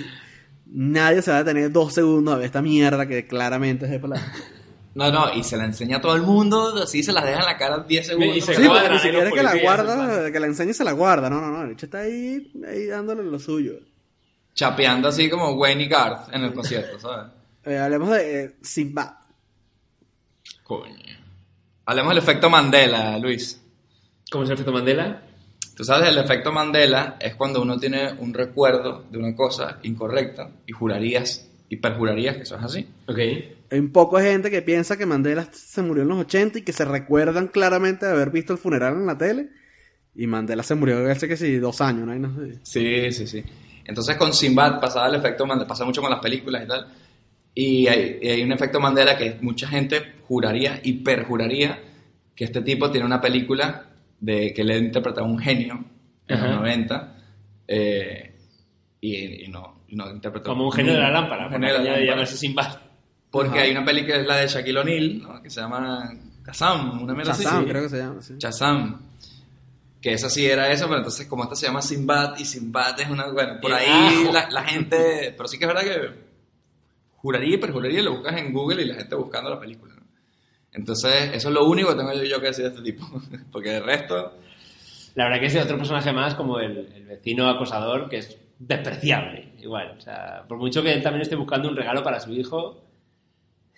[0.67, 3.99] Nadie se va a detener dos segundos a ver esta mierda que claramente es de
[4.01, 4.33] plata.
[4.95, 7.47] No, no, y se la enseña a todo el mundo, así se las deja en
[7.47, 8.37] la cara 10 segundos.
[8.37, 10.93] Y se Sí, de ni siquiera que la guarda, que la enseñe y se la
[10.93, 11.29] guarda.
[11.29, 11.63] No, no, no.
[11.63, 13.75] El bicho está ahí, ahí dándole lo suyo.
[14.55, 17.33] Chapeando así como Wayne y Garth en el concierto, ¿sabes?
[17.67, 19.11] Eh, hablemos de eh, Sinbad.
[20.65, 21.17] Coño.
[21.87, 23.59] Hablemos del efecto Mandela, Luis.
[24.31, 25.23] ¿Cómo es el efecto Mandela?
[25.75, 30.51] Tú sabes, el efecto Mandela es cuando uno tiene un recuerdo de una cosa incorrecta
[30.67, 32.89] y jurarías y perjurarías que eso es así.
[33.07, 33.19] Ok.
[33.71, 36.63] Hay un poco de gente que piensa que Mandela se murió en los 80 y
[36.63, 39.49] que se recuerdan claramente de haber visto el funeral en la tele.
[40.15, 42.13] Y Mandela se murió hace que sí, dos años, ¿no?
[42.13, 42.59] hay no sé.
[42.63, 43.45] Sí, sí, sí.
[43.85, 46.87] Entonces con Sinbad pasaba el efecto Mandela, pasa mucho con las películas y tal.
[47.55, 51.81] Y hay, y hay un efecto Mandela que mucha gente juraría y perjuraría
[52.35, 53.87] que este tipo tiene una película
[54.21, 55.85] de que le interpretaba un genio
[56.27, 56.47] en Ajá.
[56.49, 57.17] los 90
[57.69, 58.35] eh,
[59.01, 60.51] y, y no, no interpretó.
[60.51, 61.49] Como un genio de la lámpara.
[61.51, 62.84] Llamarse Sinbad.
[63.35, 63.63] Porque Ajá.
[63.63, 65.43] hay una película que es la de Shaquille O'Neal, ¿no?
[65.43, 66.09] que se llama
[66.45, 67.43] Kazam, una mierda así.
[67.43, 68.23] Shazam, creo que se llama.
[68.23, 68.35] sí.
[68.39, 69.01] Shazam.
[70.01, 73.11] Que esa sí era eso, pero entonces como esta se llama Sinbad y Sinbad es
[73.11, 73.27] una...
[73.33, 75.35] Bueno, por Y ahí la, la gente...
[75.37, 76.11] Pero sí que es verdad que
[77.17, 79.95] juraría y perjuraría lo buscas en Google y la gente buscando la película.
[79.97, 80.03] ¿no?
[80.71, 83.05] Entonces eso es lo único que tengo yo, yo que decir de este tipo.
[83.51, 84.39] Porque de resto...
[85.17, 89.55] La verdad que es otro personaje más como el, el vecino acosador que es despreciable.
[89.59, 89.97] Igual.
[89.99, 92.84] O sea, por mucho que él también esté buscando un regalo para su hijo,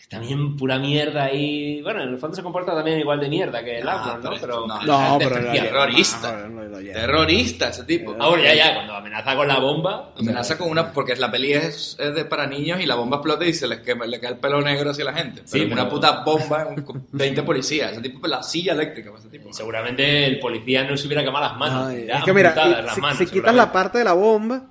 [0.08, 1.82] también pura mierda y...
[1.82, 4.30] Bueno, en el fondo se comporta también igual de mierda que el Ah, ¿no?
[4.30, 4.66] pero- Pero...
[4.66, 6.32] no, No, pero terrorista.
[6.32, 6.92] no, no, no, no, ya.
[6.92, 8.14] Terrorista ese tipo.
[8.20, 10.12] Ah, bueno, ya, ya, cuando amenaza con la bomba...
[10.16, 10.92] Amenaza con una...
[10.92, 13.80] Porque la peli es, es de para niños y la bomba explota y se les
[13.80, 15.42] quema, le cae el pelo negro hacia la gente.
[15.50, 17.92] Pero Sí, una pero- puta bomba con 20 policías.
[17.92, 19.52] Ese tipo, la silla eléctrica para ese tipo.
[19.52, 21.92] Seguramente el policía no se hubiera quemado las manos.
[21.92, 24.66] Es que mira, puntadas y las si, manos, si quitas la parte de la bomba,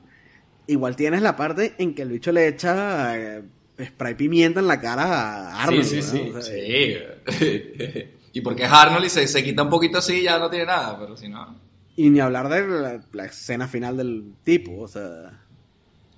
[0.67, 3.43] igual tienes la parte en que el bicho le echa eh,
[3.83, 5.03] spray pimienta en la cara
[5.51, 5.83] a Arnold.
[5.83, 6.21] Sí, sí, ¿no?
[6.21, 6.37] sí.
[6.37, 8.03] O sea, Sí.
[8.33, 10.97] y porque es Arnold y se, se quita un poquito así ya no tiene nada,
[10.99, 11.63] pero si no...
[11.97, 15.41] Y ni hablar de la, la escena final del tipo, o sea...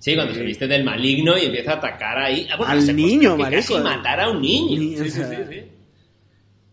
[0.00, 2.46] Sí, cuando se viste del maligno y empieza a atacar ahí.
[2.52, 3.74] Ah, bueno, Al se- niño, marico.
[3.74, 5.02] Casi matar a un niño.
[5.04, 5.62] Sí, sí, sí, sí.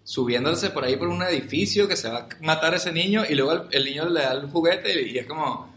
[0.04, 3.34] Subiéndose por ahí por un edificio que se va a matar a ese niño y
[3.34, 5.74] luego el, el niño le da el juguete y, y es como...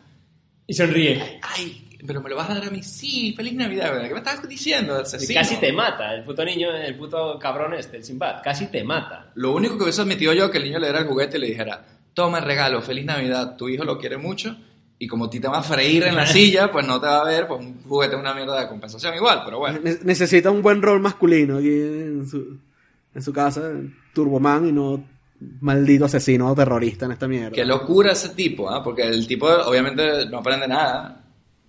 [0.67, 1.39] Y sonríe.
[1.41, 2.83] Ay, pero me lo vas a dar a mí.
[2.83, 3.91] Sí, feliz Navidad.
[3.93, 4.07] ¿verdad?
[4.09, 4.99] ¿Qué me estás diciendo?
[4.99, 5.41] Y Asesino?
[5.41, 8.43] casi te mata, el puto niño, el puto cabrón este, el Sinbad.
[8.43, 9.31] Casi te mata.
[9.35, 11.47] Lo único que hubiese admitido yo que el niño le diera el juguete y le
[11.49, 11.85] dijera,
[12.15, 14.57] toma el regalo, feliz Navidad, tu hijo lo quiere mucho
[15.01, 17.21] y como a ti te va a freír en la silla, pues no te va
[17.21, 19.79] a ver, pues un juguete es una mierda de compensación igual, pero bueno.
[19.83, 22.59] ne- necesita un buen rol masculino aquí en su,
[23.15, 23.71] en su casa,
[24.13, 25.05] Turboman, y no
[25.61, 27.51] maldito asesino o terrorista en esta mierda.
[27.53, 28.83] Qué locura ese tipo, ¿ah?
[28.83, 31.25] Porque el tipo obviamente no aprende nada,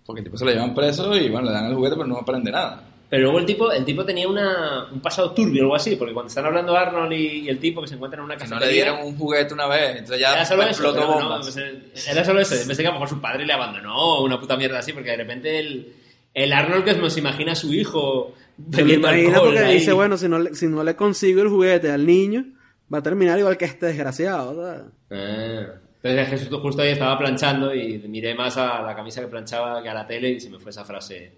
[0.09, 2.17] porque el tipo se lo llevan preso y bueno, le dan el juguete pero no
[2.17, 2.81] aprende nada.
[3.11, 6.15] Pero luego el tipo, el tipo tenía una, un pasado turbio o algo así, porque
[6.15, 8.59] cuando están hablando Arnold y, y el tipo que se encuentran en una casa no
[8.59, 11.41] le dieron un juguete una vez, entonces ya Era solo eso, no, bombas.
[11.41, 12.55] pues, eh, era solo eso.
[12.65, 15.11] Pensé que a lo mejor su padre le abandonó o una puta mierda así, porque
[15.11, 15.93] de repente el,
[16.33, 19.75] el Arnold que nos imagina a su hijo bebiendo alcohol porque ahí.
[19.75, 22.45] dice, bueno, si no, le, si no le consigo el juguete al niño,
[22.91, 24.55] va a terminar igual que este desgraciado.
[24.55, 24.81] ¿sabes?
[25.11, 25.88] Ah.
[26.01, 29.89] Entonces Jesús justo ahí estaba planchando y miré más a la camisa que planchaba que
[29.89, 31.33] a la tele y se me fue esa frase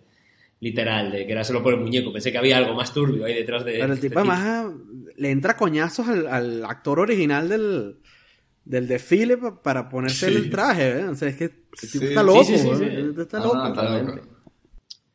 [0.60, 2.14] literal de que era solo por el muñeco.
[2.14, 3.72] Pensé que había algo más turbio ahí detrás de...
[3.74, 4.72] Pero el este tipo además ah,
[5.18, 7.98] le entra coñazos al, al actor original del,
[8.64, 10.36] del desfile pa- para ponerse Sí.
[10.36, 11.06] el traje, ¿eh?
[11.06, 12.06] O sea, es que el tipo Sí.
[12.06, 13.04] está loco, Sí, sí, sí, ¿eh?
[13.08, 13.56] tipo está loco.
[13.56, 14.22] no, está loco.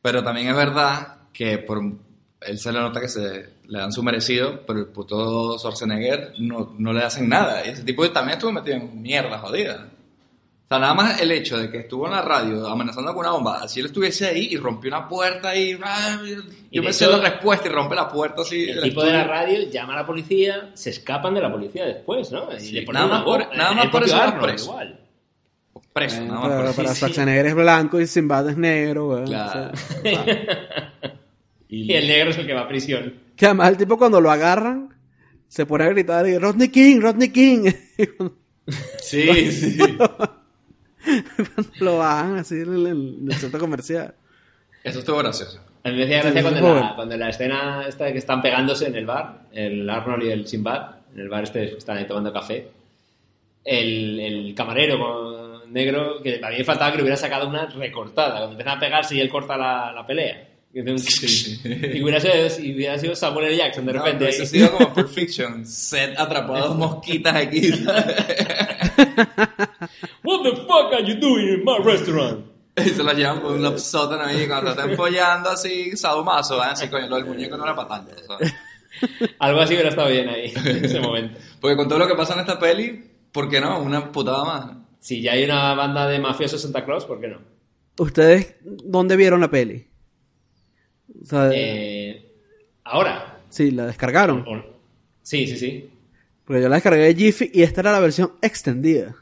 [0.02, 1.80] Pero también es verdad que por
[2.40, 6.74] él se le nota que se le dan su merecido, pero el puto Schwarzenegger no,
[6.78, 7.66] no le hacen nada.
[7.66, 9.88] Y ese tipo también estuvo metido en mierda jodida.
[10.64, 13.30] O sea, nada más el hecho de que estuvo en la radio amenazando con una
[13.30, 15.78] bomba, así él estuviese ahí y rompió una puerta y...
[15.82, 16.20] ah,
[16.72, 18.68] Yo me sé la respuesta y rompe la puerta así.
[18.68, 22.32] El tipo de la radio llama a la policía, se escapan de la policía después,
[22.32, 22.48] ¿no?
[22.52, 24.64] Y Sí, le ponen nada una más por- nada El más por eso Arnold, preso.
[24.70, 25.00] igual.
[25.92, 26.76] Preso, Eh, nada más pero por eso.
[26.76, 26.98] para sí, sí.
[26.98, 29.24] Schwarzenegger es blanco y Sinbad es negro, güey.
[29.24, 29.70] Claro.
[29.72, 30.24] O sea,
[31.68, 33.14] Y el negro es el que va a prisión.
[33.36, 34.94] que además el tipo cuando lo agarran
[35.48, 37.70] se pone a gritar y Rodney King, Rodney King.
[38.16, 38.36] Cuando
[39.00, 39.78] Sí, sí.
[41.80, 44.14] lo bajan así en el, en el centro comercial.
[44.82, 45.60] Eso estuvo gracioso.
[45.84, 48.42] A mí me hacía gracia Sí, cuando, la, cuando la escena esta de que están
[48.42, 52.06] pegándose en el bar, el Arnold y el Sinbad, en el bar este están ahí
[52.06, 52.68] tomando café,
[53.64, 57.66] el, el camarero con negro, que a mí me faltaba que le hubiera sacado una
[57.66, 60.48] recortada, cuando empiezan a pegarse y él corta la, la pelea.
[60.76, 63.56] Y hubiera sido, y hubiera sido Samuel L.
[63.56, 64.28] Jackson de No, repente.
[64.28, 65.64] eso ha sido como Pulp Fiction.
[65.66, 67.70] Set atrapado dos mosquitas aquí.
[70.22, 72.44] What the fuck are you doing in my restaurant?
[72.76, 76.66] Y se lo llevan por un sótano ahí cuando están follando así, sadomaso, ¿eh?
[76.72, 78.12] así coño, lo del muñeco no era para tanto.
[78.26, 78.52] ¿sabes?
[79.38, 81.38] Algo así hubiera estado bien ahí, en ese momento.
[81.60, 83.02] Porque con todo lo que pasa en esta peli,
[83.32, 83.80] ¿por qué no?
[83.80, 84.76] Una putada más.
[85.00, 87.38] Si ya hay una banda de mafiosos Santa Claus, ¿por qué no?
[87.98, 89.86] ¿Ustedes dónde vieron la peli?
[91.26, 92.24] O sea, Eh,
[92.84, 93.40] ahora.
[93.48, 94.44] sí, la descargaron.
[94.46, 94.76] O-
[95.22, 95.90] Sí, sí, sí.
[96.44, 99.16] Porque yo la descargué de Jiffy y esta era la versión extendida.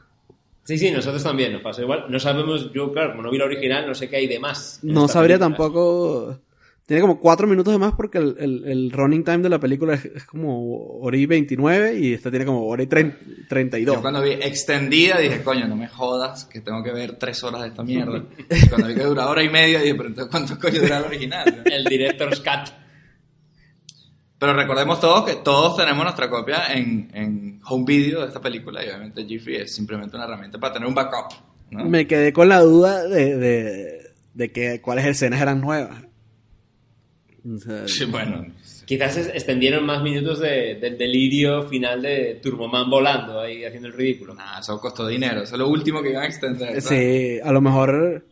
[0.63, 2.05] Sí, sí, nosotros también nos pasó igual.
[2.09, 4.79] No sabemos, yo claro, como no vi la original, no sé qué hay de más.
[4.83, 6.39] No sabría tampoco.
[6.85, 9.95] Tiene como cuatro minutos de más porque el, el- el running time de la película
[9.95, 13.15] es, es como hora y 29 y esta tiene como hora y trein-
[13.49, 13.95] 32.
[13.95, 17.63] Yo cuando vi extendida dije, coño, no me jodas, que tengo que ver tres horas
[17.63, 18.23] de esta mierda.
[18.49, 21.03] Y cuando vi que dura hora y media, dije, pero entonces, ¿cuánto coño dura el
[21.05, 21.63] original?
[21.65, 22.69] El director's cut.
[24.37, 28.83] Pero recordemos todos que todos tenemos nuestra copia en, en home video de esta película
[28.83, 31.33] y obviamente Jiffy es simplemente una herramienta para tener un backup.
[31.71, 31.85] ¿no?
[31.85, 34.01] Me quedé con la duda de, de,
[34.33, 36.03] de que cuáles escenas eran nuevas.
[37.47, 38.45] O sea, Sí, bueno,
[38.85, 44.35] Quizás extendieron más minutos de- del delirio final de Turboman volando ahí haciendo el ridículo.
[44.35, 45.41] nada, eso costó dinero.
[45.41, 46.81] Eso es lo último que iban a extender.
[46.81, 46.83] ¿sabes?
[46.85, 48.25] Sí, a lo mejor.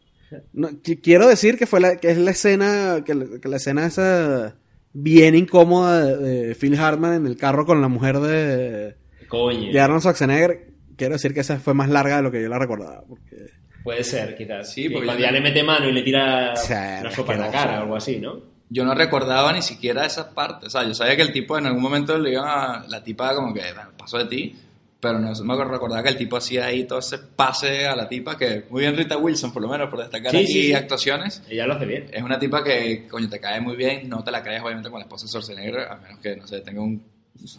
[0.53, 3.03] no, qui- quiero decir que fue la, que es la escena.
[3.05, 4.55] Que, la- que la escena esa
[4.93, 8.95] bien incómoda de, Phil Hartman en el carro con la mujer de,
[9.27, 9.71] Coño.
[9.71, 10.67] de Arnold Schwarzenegger.
[10.95, 13.03] Quiero decir que esa fue más larga de lo que yo la recordaba.
[13.07, 13.37] Porque
[13.83, 14.71] Puede ser, quizás.
[14.71, 17.51] Sí, porque cuando ya- le mete mano y le tira Sí, una sopa en la
[17.51, 18.52] cara o algo así, ¿no?
[18.73, 20.65] Yo no recordaba ni siquiera esa parte.
[20.65, 22.85] O sea, yo sabía que el tipo en algún momento le iban a.
[22.87, 24.55] La tipa como que, bueno, paso de ti.
[24.99, 28.35] Pero no me recordaba que el tipo hacía ahí todo ese pase a la tipa
[28.35, 28.65] que.
[28.71, 30.73] Muy bien, Rita Wilson, por lo menos, por destacar Sí, aquí sí, sí.
[30.73, 31.43] actuaciones.
[31.49, 32.09] Ella lo hace bien.
[32.11, 34.09] Es una tipa que, coño, te cae muy bien.
[34.09, 36.61] No te la caes, obviamente, con la esposa de Schwarzenegger, a menos que, no sé,
[36.61, 37.03] tenga un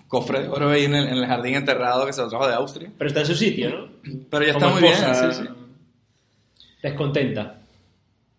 [0.09, 2.55] cofre de oro ahí en el, en el jardín enterrado que se lo trajo de
[2.55, 2.91] Austria.
[2.99, 3.89] Pero está en su sitio, ¿no?
[4.31, 5.49] Pero ya está muy bien, sí, sí.
[6.83, 7.61] Descontenta.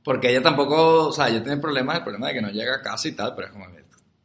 [0.06, 2.82] Porque ella tampoco, o sea, ella tiene problemas, el problema de que no llega a
[2.82, 3.66] casa y tal, pero es como,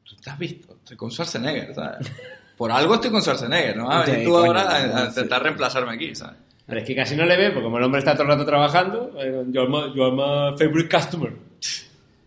[0.05, 2.13] tú te has visto, estoy con Schwarzenegger, ¿sabes?
[2.59, 3.91] Por algo estoy con Schwarzenegger, ¿no?
[3.91, 5.09] a tú ahora a, a sí.
[5.09, 6.37] intentar reemplazarme aquí, ¿sabes?
[6.67, 8.45] Pero es que casi no le ve, porque como el hombre está todo el rato
[8.45, 11.33] trabajando, eh, you're my, you're my favorite customer.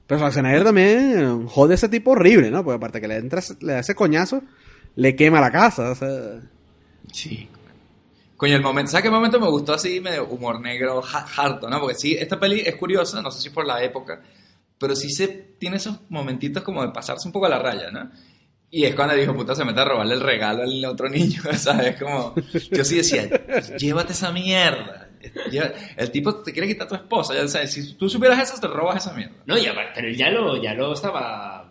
[0.07, 2.63] Pero Schwarzenegger también jode a ese tipo horrible, ¿no?
[2.63, 4.41] Porque aparte que le, entra, le da ese coñazo,
[4.95, 5.91] le quema la casa.
[5.91, 6.09] O sea,
[7.11, 7.47] Sí.
[8.43, 11.01] Coño, el momento, ¿sabes qué momento me gustó así, medio humor negro,
[11.37, 11.79] harto, ¿no?
[11.79, 14.21] Porque sí, esta peli es curiosa, no sé si por la época,
[14.77, 18.11] pero sí se tiene esos momentitos como de pasarse un poco a la raya, ¿no?
[18.69, 21.97] Y es cuando dijo, puta, se mete a robarle el regalo al otro niño, ¿sabes?
[21.97, 22.35] Como,
[22.69, 23.29] yo sí decía,
[23.77, 25.07] llévate esa mierda.
[25.95, 28.67] El tipo te quiere quitar a tu esposa, ya sabes, si tú supieras eso, te
[28.67, 29.35] robas esa mierda.
[29.45, 31.62] No, ya, pero ya lo, ya lo estaba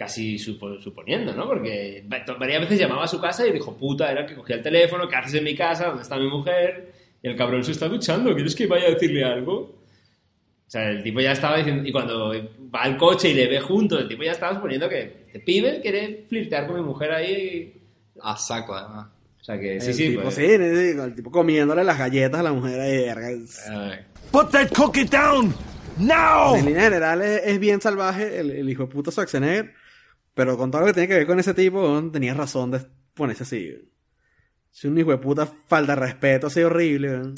[0.00, 1.46] casi supo- suponiendo, ¿no?
[1.46, 4.62] Porque va- varias veces llamaba a su casa y dijo, puta, era que cogía el
[4.62, 5.88] teléfono, ¿qué haces en mi casa?
[5.88, 6.90] ¿Dónde está mi mujer?
[7.22, 9.52] Y el cabrón se está duchando, ¿quieres que vaya a decirle algo?
[10.66, 12.32] O sea, el tipo ya estaba diciendo, y cuando
[12.74, 15.80] va al coche y le ve juntos, el tipo ya estaba suponiendo que este pibe
[15.82, 17.74] quiere flirtear con mi mujer ahí.
[18.22, 19.08] A saco, además.
[19.40, 20.08] O sea que sí, el, sí.
[20.10, 23.28] tipo, pues- sí, sí, el tipo comiéndole las galletas a la mujer ahí, verga.
[24.32, 25.54] Put that cookie down
[25.98, 26.54] now!
[26.56, 29.74] En línea general es, es bien salvaje el, el hijo de puta Schwarzenegger,
[30.40, 32.80] pero con todo lo que tiene que ver con ese tipo, tenía razón de
[33.12, 33.70] ponerse así.
[34.72, 37.34] Es un hijo de puta falta de respeto así horrible.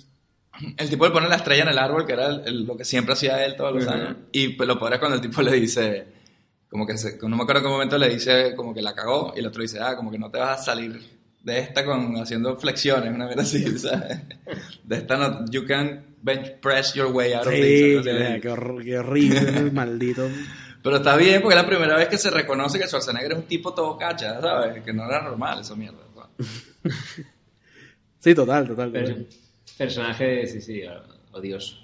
[0.77, 2.85] El tipo le pone la estrella en el árbol, que era el- el- lo que
[2.85, 4.17] siempre hacía él todos los años.
[4.31, 6.05] Y pues, lo peor es cuando el tipo le dice,
[6.69, 9.33] como que se- no me acuerdo en qué momento le dice, como que la cagó,
[9.35, 11.01] y el otro dice, ah, como que no te vas a salir
[11.43, 14.21] de esta con haciendo flexiones, una vez así, ¿sabes?
[14.85, 18.05] De esta no, you can bench press your way out of Sí, this.
[18.05, 19.41] qué, qué hor- qué horrible,
[19.73, 20.29] maldito.
[20.83, 23.45] Pero está bien, porque es la primera vez que se reconoce que Schwarzenegger es un
[23.45, 24.83] tipo todo cacha, ¿sabes?
[24.83, 25.99] Que no era normal esa mierda.
[28.21, 29.27] Sí, total, total.
[29.77, 30.83] Personaje, sí, sí,
[31.33, 31.77] odioso.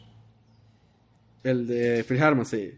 [1.42, 2.74] El de Phil Hartman, sí.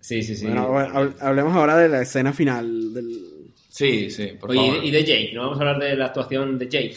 [0.00, 0.46] Sí, sí, sí.
[0.46, 3.52] Bueno, bueno, hab- hablemos ahora de la escena final del...
[3.68, 4.84] Sí, sí, por Oye, favor.
[4.84, 6.96] y de Jake, ¿no vamos a hablar de la actuación de Jake?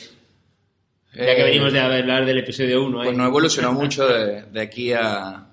[1.16, 3.01] Ya Eh, que venimos de hablar del episodio 1.
[3.03, 5.49] Pues no evolucionó mucho de, de aquí a,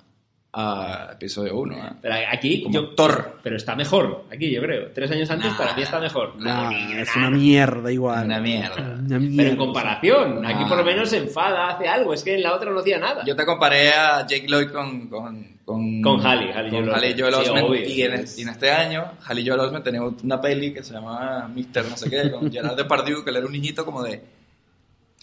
[0.53, 1.77] a episodio 1.
[1.77, 1.81] ¿eh?
[2.01, 3.41] Pero aquí, Como yo, Thor.
[3.43, 4.91] pero está mejor, aquí yo creo.
[4.95, 6.35] Tres años antes para mí está mejor.
[6.41, 8.25] Nah, es una mierda igual.
[8.25, 8.77] Una mierda.
[8.99, 9.37] Una mierda.
[9.37, 12.15] Pero en comparación, aquí por lo menos se enfada, hace algo.
[12.15, 13.23] Es que en la otra no hacía nada.
[13.27, 15.09] Yo te comparé a Jake Lloyd con...
[15.09, 17.21] Con, con, Con Halle, Halle con Joel Osment.
[17.21, 17.67] Joel Sí, Osment.
[17.69, 20.83] obvio, y, en, es- y en este año, Halle Joel Osment tenía una peli que
[20.85, 21.85] se llamaba Mr.
[21.91, 24.23] no sé qué, con Gerard Depardieu, que él era un niñito como de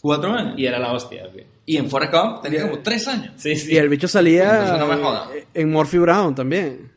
[0.04, 0.54] cuatro años.
[0.58, 1.26] Y era la hostia.
[1.26, 1.42] ok.
[1.66, 3.34] Y en Forrest Gump tenía como tres años.
[3.38, 3.74] Sí, sí.
[3.74, 5.30] Y el bicho salía no me jodas.
[5.34, 6.92] eh, en Morphy Brown también.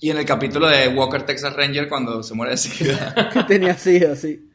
[0.00, 3.14] Y en el capítulo de Walker Texas Ranger, cuando se muere de sida.
[3.32, 4.46] Que tenía así, así.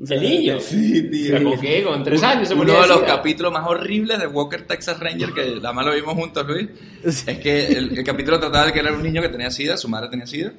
[0.00, 0.60] O sea, ¿El niño?
[0.60, 1.34] Sí, tío.
[1.36, 1.82] ¿Pero ¿Con qué?
[1.84, 3.06] ¿Con tres años se Uno moría de los sida?
[3.06, 6.68] capítulos más horribles de Walker Texas Ranger, que además lo vimos juntos, Luis,
[7.04, 9.88] es que el, el capítulo trataba de que era un niño que tenía sida, su
[9.88, 10.52] madre tenía sida,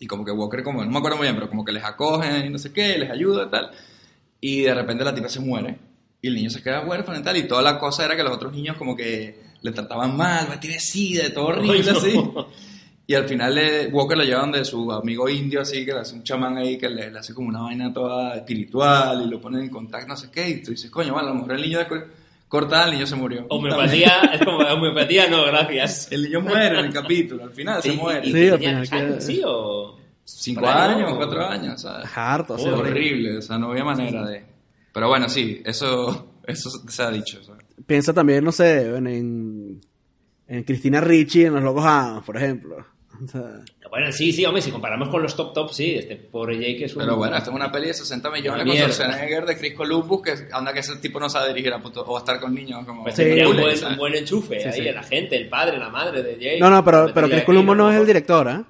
[0.00, 2.46] y como que Walker, como, no me acuerdo muy bien, pero como que les acoge
[2.46, 3.70] y no sé qué, les ayuda y tal,
[4.40, 5.76] y de repente la tipa se muere,
[6.22, 8.32] y el niño se queda huérfano y tal, y toda la cosa era que los
[8.32, 11.98] otros niños como que le trataban mal, "Va, tiene sida, todo horrible Ay, no.
[11.98, 12.20] así.
[13.08, 16.14] Y al final le- Walker lo lleva donde su amigo indio, así, que le hace
[16.14, 19.60] un chamán ahí, que le, le hace como una vaina toda espiritual y lo pone
[19.62, 20.48] en contacto, no sé qué.
[20.48, 22.02] Y tú dices, coño, bueno, a lo mejor el niño después
[22.48, 23.46] corta, el niño se murió.
[23.48, 26.10] Homeopatía, es como homeopatía, no, gracias.
[26.10, 28.26] El niño muere en el capítulo, al final se muere.
[28.28, 29.98] y- Sí, al final que- ¿Sí o...?
[30.28, 31.16] Cinco años, ¿no?
[31.16, 32.08] cuatro años, ¿sabes?
[32.14, 32.90] Harto, sí, Oh, horrible.
[32.90, 34.44] horrible, o sea, no había manera de...
[34.92, 37.42] Pero bueno, sí, eso, eso se ha dicho.
[37.44, 37.64] ¿sabes?
[37.86, 39.80] Piensa también, no sé, en, en,
[40.48, 42.84] en Cristina Ricci en Los Locos Adams, por ejemplo.
[43.24, 46.56] O sea, Bueno, sí, sí, hombre, si comparamos con los top top, sí, este pobre
[46.56, 47.02] Jake es un...
[47.02, 48.76] Pero bueno, esta es una peli de 60 millones con.
[48.76, 52.18] Schwarzenegger de Chris Columbus, que anda que ese tipo no sabe dirigir a puto, o
[52.18, 53.04] estar con niños como...
[53.04, 54.92] Pues Sí, un buen, buen enchufe Sí, ahí, sí.
[54.92, 56.58] la gente, el padre, la madre de Jake.
[56.60, 58.64] no, no, pero, pero Chris Columbus no es el director, ¿ah?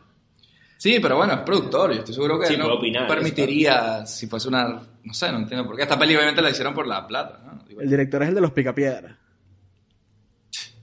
[0.78, 1.92] Sí, pero bueno, es productor.
[1.92, 4.82] Yo estoy seguro que Sí, no opinar, permitiría si fuese una...
[5.04, 5.82] No sé, no entiendo por qué.
[5.82, 7.62] Esta peli obviamente la hicieron por la plata, ¿no?
[7.66, 9.16] Digo, El director es el de Los Picapiedras.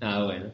[0.02, 0.52] Ah, bueno.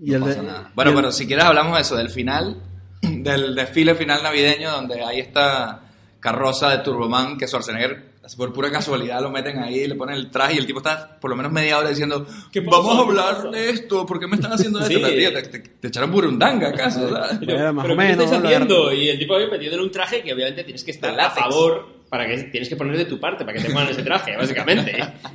[0.00, 0.70] Y no el pasa de, nada.
[0.74, 2.60] Bueno, y el- pero si quieres hablamos de eso, del final,
[3.02, 5.82] del desfile final navideño, donde hay esta
[6.20, 10.54] carroza de Turboman que Schwarzenegger, por pura casualidad, lo meten ahí, le ponen el traje
[10.54, 12.24] y el tipo está por lo menos media hora diciendo
[12.70, 14.92] vamos a hablar de esto, ¿por qué me están haciendo esto?
[14.94, 15.00] Sí.
[15.02, 17.40] Pero, tío, te, te- te echaron burundanga acaso, ¿sabes?
[17.40, 18.92] Bueno, más ¿Pero o qué menos, estáis lo haciendo?
[18.92, 21.30] Y el tipo ahí metido en un traje que obviamente tienes que estar De a
[21.30, 24.36] favor para que tienes que poner de tu parte para que te pongan ese traje,
[24.38, 24.92] básicamente.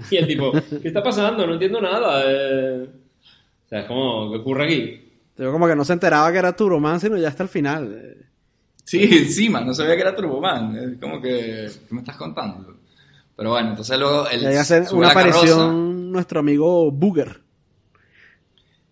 [0.10, 1.46] Y el tipo, ¿qué está pasando?
[1.46, 2.24] No entiendo nada.
[2.26, 2.88] eh".
[3.66, 5.02] O sea, es como, ¿qué ocurre aquí?
[5.38, 7.94] Yo como que no se enteraba que era Turboman, sino ya hasta el final.
[8.02, 8.24] Eh,
[8.84, 10.78] Sí, encima, no sabía que era Turboman.
[10.78, 12.77] Es como que, ¿qué me estás contando?
[13.38, 17.40] Pero bueno, entonces luego él hace sube una carroza, nuestro amigo Booger.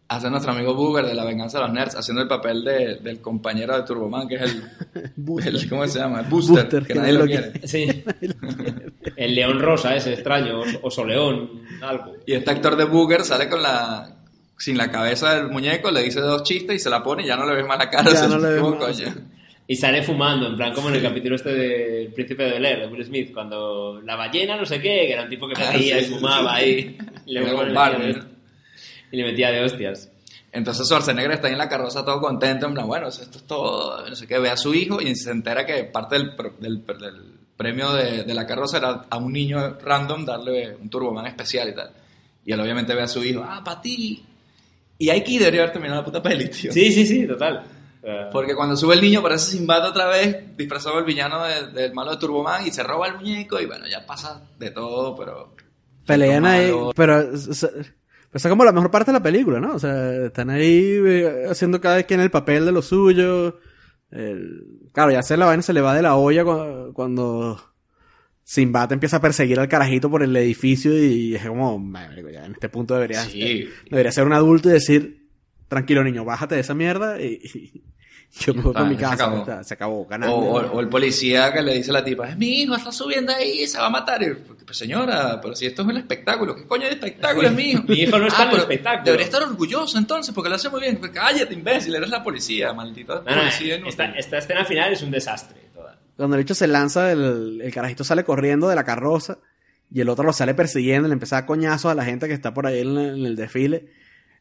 [0.07, 3.21] hace nuestro amigo Booger de la venganza de los nerds, haciendo el papel de- del
[3.21, 6.19] compañero de Turboman, que es el, ¿cómo se llama?
[6.21, 7.67] El Booster, Booster, que, que nadie lo nadie lo quiere.
[7.67, 8.03] Sí.
[9.15, 11.49] El león rosa ese extraño, o soleón,
[11.81, 12.13] algo.
[12.27, 14.11] Y este actor de Booger sale con la
[14.57, 17.35] sin la cabeza del muñeco, le dice dos chistes y se la pone y ya
[17.35, 18.13] no le ves más la cara.
[18.13, 18.85] Ya no le ves como, más.
[18.85, 19.13] coño.
[19.67, 22.79] Y sale fumando, en plan como en el capítulo este del Príncipe de Bel Air,
[22.81, 25.71] de Will Smith, cuando la ballena no sé qué, que era un tipo que Ah,
[25.71, 26.97] bebía sí, y fumaba ahí.
[27.25, 28.23] Y le, Era metía de
[29.11, 30.11] y le metía de hostias.
[30.51, 34.07] Entonces Schwarzenegger está ahí en la carroza todo contento, en plan, bueno, esto es todo,
[34.07, 37.33] no sé qué, ve a su hijo y se entera que parte del, del, del
[37.57, 41.73] premio de, de la carroza era a un niño random darle un Turboman especial y
[41.73, 41.89] tal.
[42.45, 44.23] Y él obviamente ve a su hijo, ah, para ti.
[44.99, 46.71] Y hay que debería haber terminado la puta peli, tío.
[46.71, 47.63] Sí, sí, sí, total.
[48.05, 51.71] O sea, Porque cuando sube el niño parece Sinbad otra vez, disfrazado del villano de-
[51.71, 55.15] del malo de Turboman y se roba el muñeco y bueno, ya pasa de todo,
[55.15, 55.55] pero...
[56.05, 59.73] Pelean ahí, pero es- es- esa es como la mejor parte de la película, ¿no?
[59.75, 63.59] O sea, están ahí eh, haciendo cada quien el papel de lo suyo.
[64.11, 67.59] El- claro, ya se la vaina se le va de la olla cu- cuando
[68.43, 71.81] Sinbad empieza a perseguir al carajito por el edificio y es como,
[72.31, 73.67] ya en este punto debería, Sí.
[73.89, 75.27] debería ser un adulto y decir,
[75.67, 77.83] tranquilo niño, bájate de esa mierda y
[78.39, 79.13] yo me voy está, para mi se casa.
[79.13, 79.63] acabó.
[79.63, 80.33] Se acabó, canalla.
[80.33, 82.91] O, o- o el policía que le dice a la tipa, es mi hijo, está
[82.91, 84.21] subiendo ahí, se va a matar.
[84.23, 84.33] Y,
[84.65, 87.83] pues señora, pero si esto es un espectáculo, ¿qué coño de espectáculo es mi hijo?
[87.87, 89.03] Mi hijo no está en el pero espectáculo.
[89.05, 90.97] Debería estar orgulloso entonces, porque lo hace muy bien.
[90.97, 93.75] Pues cállate, imbécil, eres la policía, maldito no, no, policía.
[93.85, 95.61] esta, esta escena final es un desastre.
[95.73, 95.97] Toda.
[96.17, 99.37] Cuando el hecho se lanza, el, el carajito sale corriendo de la carroza
[99.91, 102.33] y el otro lo sale persiguiendo, le empieza a dar coñazos a la gente que
[102.33, 103.91] está por ahí en, el- en el desfile.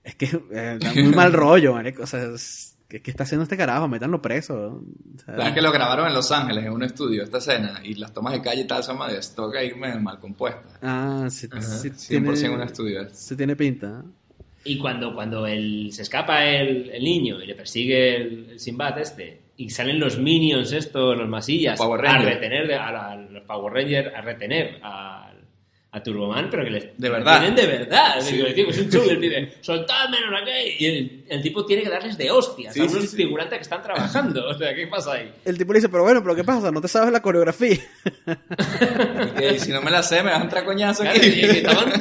[0.03, 2.03] Es que eh, da muy mal rollo, marico.
[2.05, 3.89] O sea, es- ¿qué, qué está haciendo este carajo?
[3.89, 4.82] Métanlo preso.
[5.16, 7.80] O sea, ¿Sabes que lo grabaron en Los Ángeles, en un estudio, esta escena?
[7.85, 10.78] Y las tomas de calle y tal son medio stock ahí medio mal compuestas.
[10.82, 13.07] Ah, sí, sí 100% tiene, un estudio.
[13.12, 14.03] sí tiene pinta.
[14.66, 18.99] Y cuando, cuando el, se escapa el, el niño y le persigue el, el Sinbad
[18.99, 23.16] este, y salen los minions estos, los masillas, Power a retener, de- a, la- a
[23.16, 25.34] los Power Rangers, a retener a,
[25.97, 27.38] a Turboman, pero que les De verdad.
[27.38, 28.16] tienen de verdad.
[28.20, 28.34] Sí.
[28.34, 31.24] Digo, el tipo es un chulo y él pide, soltadme, no sé qué", Y el,
[31.28, 33.16] el tipo tiene que darles de hostias Sí, a unos sí.
[33.16, 34.49] figurantes que están trabajando.
[34.49, 35.32] O sea, ¿qué pasa ahí?
[35.45, 36.72] El tipo le dice, pero bueno, ¿pero qué pasa?
[36.72, 37.78] ¿No te sabes la coreografía?
[39.55, 41.28] Y si no me la sé, me vas a entrar coñazo Claro, aquí.
[41.28, 41.92] y que estaban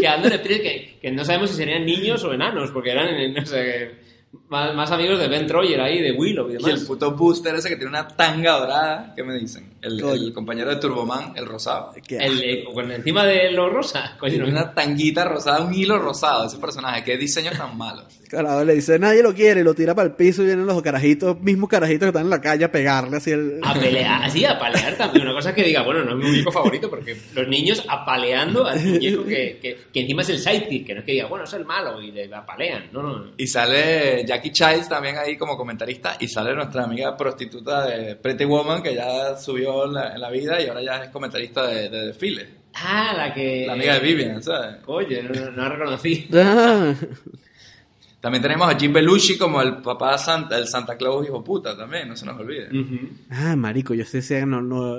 [0.00, 3.92] quedando que, que no sabemos si serían niños o enanos, porque eran, no sé,
[4.48, 6.84] más, más amigos de Ben Troyer ahí, de Willow y Y el demás.
[6.84, 9.74] puto booster ese que tiene una tanga dorada, ¿qué me dicen?
[9.80, 11.92] El, compañero de Turboman, el rosado.
[12.08, 14.16] El, eh, con encima de lo rosa.
[14.18, 17.04] Coño, Tiene no- una tanguita rosada, un hilo rosado ese personaje.
[17.04, 18.02] Qué diseño tan malo.
[18.28, 21.40] Carajo le dice, nadie lo quiere, lo tira para el piso y vienen los carajitos,
[21.40, 23.60] mismos carajitos que están en la calle a pegarle así el...
[23.62, 25.26] A pelear, así, a palear también.
[25.26, 28.78] Una cosa que diga, bueno, no es mi muñeco favorito, porque los niños apaleando al
[28.80, 31.52] muñeco que, que, que encima es el sidekick, que no es que diga, bueno, es
[31.54, 32.90] el malo y le apalean.
[32.92, 33.24] No, no.
[33.36, 38.44] Y sale Jackie Childs también ahí como comentarista y sale nuestra amiga prostituta de Pretty
[38.44, 41.88] Woman que ya subió en la, en la vida y ahora ya es comentarista de,
[41.88, 42.58] de desfile.
[42.74, 43.64] Ah, la que.
[43.66, 44.76] La amiga de Vivian, ¿sabes?
[44.86, 46.28] Oye, no, no la reconocí.
[48.20, 52.08] También tenemos a Jim Belushi como el papá Santa, el Santa Claus hijo puta también,
[52.08, 52.66] no se nos olvide.
[52.68, 52.98] Ujú.
[53.30, 54.96] ah, marico, yo sí decía, no, no,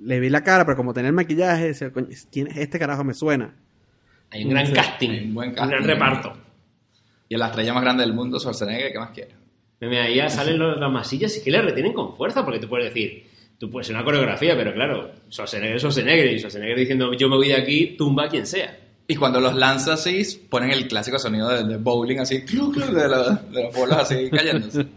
[0.00, 3.04] le vi la cara, pero como tenía el maquillaje, decía, coño, ¿quién es este carajo?
[3.04, 3.54] Me suena.
[4.30, 4.72] Hay un gran Sí.
[4.72, 5.70] casting, Hay un buen un casting.
[5.70, 6.32] gran reparto.
[7.28, 9.30] Y la estrella más grande del mundo, Schwarzenegger, ¿qué más quiere?
[9.80, 12.68] Mira, ahí ya salen los- las masillas y que le retienen con fuerza, porque tú
[12.68, 13.26] puedes decir,
[13.58, 17.36] tú puedes ser una coreografía, pero claro, Schwarzenegger es Schwarzenegger, y Schwarzenegger diciendo, yo me
[17.36, 18.78] voy de aquí, tumba a quien sea.
[19.06, 22.86] Y cuando los lanza así, ponen el clásico sonido de, de bowling así, clu, clu,
[22.86, 24.86] de, la- de los bolos así cayéndose.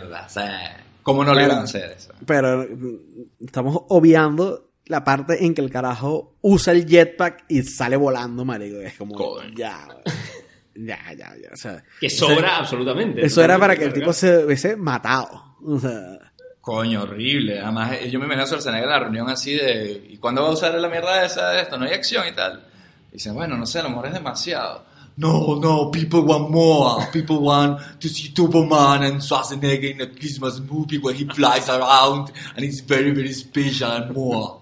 [0.00, 2.12] Verdad, o sea, ¿cómo no le iban a hacer eso?
[2.26, 7.96] Pero mm, estamos obviando la parte en que el carajo usa el jetpack y sale
[7.96, 8.78] volando, marico.
[8.80, 9.54] Es como, Coño.
[9.56, 9.86] ya,
[10.74, 11.50] ya, ya, ya.
[11.52, 13.24] O sea, Que sobra absolutamente.
[13.24, 15.56] eso era para que el tipo se hubiese matado.
[15.64, 16.18] O sea,
[16.60, 17.60] Coño, horrible.
[17.60, 20.52] Además, yo me imagino a Schwarzenegger en la reunión así de, ¿y cuándo va a
[20.52, 21.76] usar la mierda esa de esto?
[21.78, 22.64] No hay acción y tal.
[23.12, 24.84] Y dicen, bueno, no sé, a lo mejor es demasiado.
[25.16, 27.06] No, no, people want more.
[27.12, 32.32] People want to see Superman and Schwarzenegger in a Christmas movie where he flies around
[32.56, 34.60] and it's very, very special and more.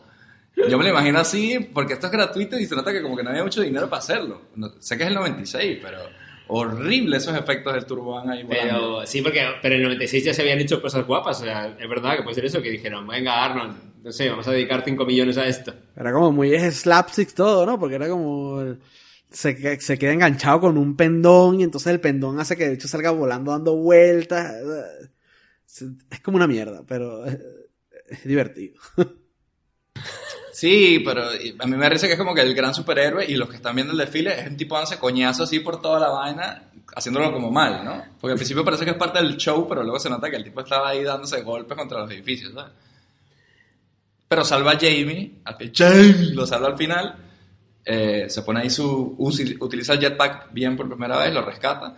[0.68, 3.22] Yo me lo imagino así porque esto es gratuito y se nota que como que
[3.22, 4.42] no había mucho dinero para hacerlo.
[4.57, 5.98] No- sé que es el 96, pero
[6.48, 8.64] horrible esos efectos del Turbovan ahí volando.
[8.98, 11.40] Pero sí, porque pero en el 96 ya se habían hecho cosas guapas.
[11.40, 14.46] O sea, es verdad que puede ser eso, que dijeron, venga Arnold, no sé, vamos
[14.48, 15.72] a dedicar 5 millones a esto.
[15.96, 17.78] era como muy slapstick todo, ¿no?
[17.78, 18.76] Porque era como...
[19.30, 22.74] Se, que- se queda enganchado con un pendón y entonces el pendón hace que de
[22.74, 24.53] hecho salga volando dando vueltas.
[26.11, 27.38] Es como una mierda, pero es,
[28.09, 28.80] es divertido.
[30.53, 33.48] Sí, pero a mí me parece que es como que el gran superhéroe y los
[33.48, 36.64] que están viendo el desfile es un tipo dándose coñazo así por toda la vaina,
[36.94, 38.03] haciéndolo como mal, ¿no?
[38.20, 40.44] Porque al principio parece que es parte del show, pero luego se nota que el
[40.44, 42.72] tipo estaba ahí dándose golpes contra los edificios, ¿sabes?
[44.31, 47.16] Pero salva a Jamie, al que Jamie lo salva al final,
[47.85, 51.97] eh, se pone ahí su, utiliza el jetpack bien por primera vez, lo rescata,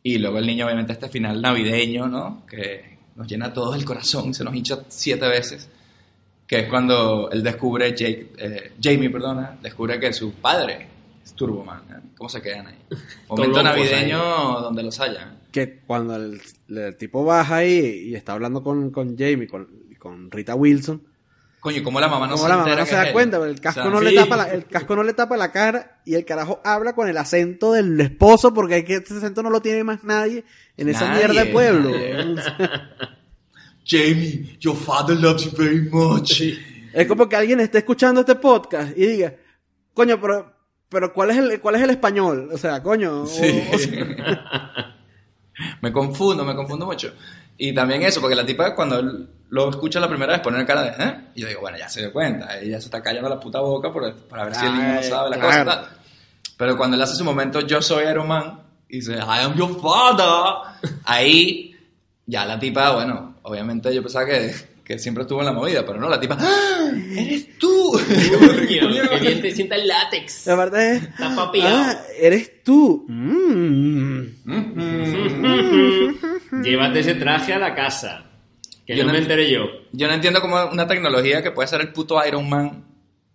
[0.00, 2.46] y luego el niño obviamente este final navideño, ¿no?
[2.46, 5.68] Que nos llena todo el corazón, se nos hincha siete veces
[6.46, 10.86] que es cuando él descubre, Jake, eh, Jamie, perdona, descubre que su padre
[11.24, 11.82] es Turboman.
[11.90, 12.00] ¿eh?
[12.16, 12.78] ¿Cómo se quedan ahí?
[13.28, 14.18] Momento navideño
[14.60, 15.40] donde los hayan.
[15.50, 20.30] que cuando el, el tipo baja ahí y está hablando con, con Jamie, con, con
[20.30, 21.02] Rita Wilson,
[21.60, 23.12] Coño, ¿cómo la mamá no como se la mamá no se es da él?
[23.12, 25.36] cuenta, pero el casco, O sea, no le tapa la, el casco no le tapa
[25.36, 29.16] la cara y el carajo habla con el acento del esposo porque hay que ese
[29.16, 30.44] acento no lo tiene más nadie
[30.76, 31.90] en esa Nadie, mierda de pueblo.
[33.84, 36.40] Jamie, your father loves you very much.
[36.92, 39.34] es como que alguien esté escuchando este podcast y diga,
[39.94, 40.52] coño, pero,
[40.88, 42.48] pero ¿cuál es el, cuál es el español?
[42.52, 43.22] O sea, coño.
[43.22, 43.62] o- Sí.
[43.72, 44.94] o sea,
[45.82, 47.12] me confundo, me confundo mucho.
[47.58, 49.02] Y también eso, porque la tipa cuando
[49.48, 51.14] lo escucha la primera vez pone cara de, ¿eh?
[51.36, 53.92] Y yo digo, bueno, ya se dio cuenta, ella se está callando la puta boca
[53.92, 55.64] por- para ver si el niño no Ay, sabe la claro.
[55.64, 55.64] cosa.
[55.64, 55.88] tal.
[56.58, 59.80] Pero cuando él hace su momento, yo soy Iron Man, y dice, I am your
[59.80, 61.74] father, ahí
[62.26, 64.52] ya la tipa, bueno, obviamente yo pensaba que,
[64.84, 66.90] que siempre estuvo en la movida, pero no, la tipa, ¡Ah!
[67.16, 67.92] ¡eres tú!
[67.92, 70.48] Coño, que bien te sienta el látex.
[70.48, 71.76] aparte es, Está papiado.
[71.78, 73.04] ah, eres tú.
[73.08, 74.20] Mm.
[76.62, 78.24] Llévate ese traje a la casa.
[78.86, 79.64] Que Yo no no- me enteré yo.
[79.92, 82.84] Yo no entiendo cómo una tecnología que puede ser el puto Iron Man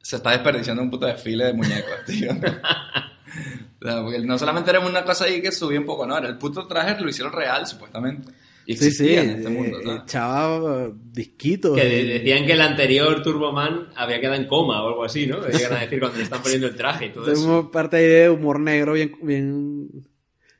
[0.01, 2.31] se está desperdiciando un puto desfile de muñecos, tío.
[2.31, 6.27] O sea, porque no solamente era una cosa ahí que subía un poco, no, era
[6.27, 8.31] el puto traje lo hicieron real, supuestamente.
[8.65, 10.01] Y Sí, sí, en este mundo, eh, ¿sabes?
[10.03, 11.75] echaba eh, disquitos.
[11.75, 15.39] Que de- decían que el anterior Turboman había quedado en coma o algo así, ¿no?
[15.47, 17.59] Llegan a decir cuando le están poniendo el traje y todo Es eso.
[17.61, 19.89] una parte ahí de humor negro bien, bien,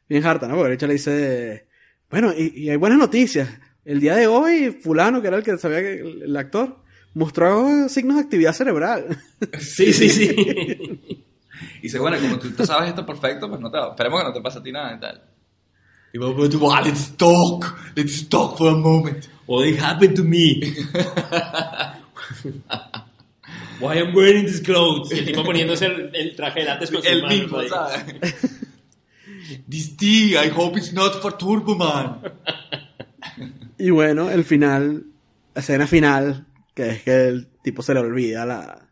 [0.10, 0.56] bien harta, ¿no?
[0.56, 1.68] Porque de hecho le dice,
[2.12, 3.50] bueno, y, y hay buenas noticias.
[3.84, 6.78] El día de hoy, fulano, que era el que sabía que el, el actor,
[7.14, 9.18] mostró signos de actividad cerebral.
[9.60, 11.26] Sí, sí, sí.
[11.78, 14.34] Y dice, bueno, como tú te sabes esto perfecto, pues no te esperemos que no
[14.34, 15.22] te pase a ti nada y tal.
[16.14, 19.28] Y vos, but, well, let's talk, let's talk for a moment.
[19.48, 20.60] What it happened to me.
[23.80, 25.12] Why I'm wearing these clothes.
[25.12, 27.62] Y el tipo poniéndose el, el traje de látex con sus El manos mismo.
[27.68, 28.06] ¿sabes?
[29.70, 32.22] This tea, I hope it's not for Turboman.
[33.78, 35.06] y bueno, el final,
[35.54, 38.90] la escena final, que es que el tipo se le olvida la,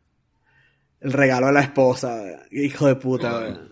[1.01, 2.21] el regalo a la esposa.
[2.51, 3.69] Hijo de puta, güey.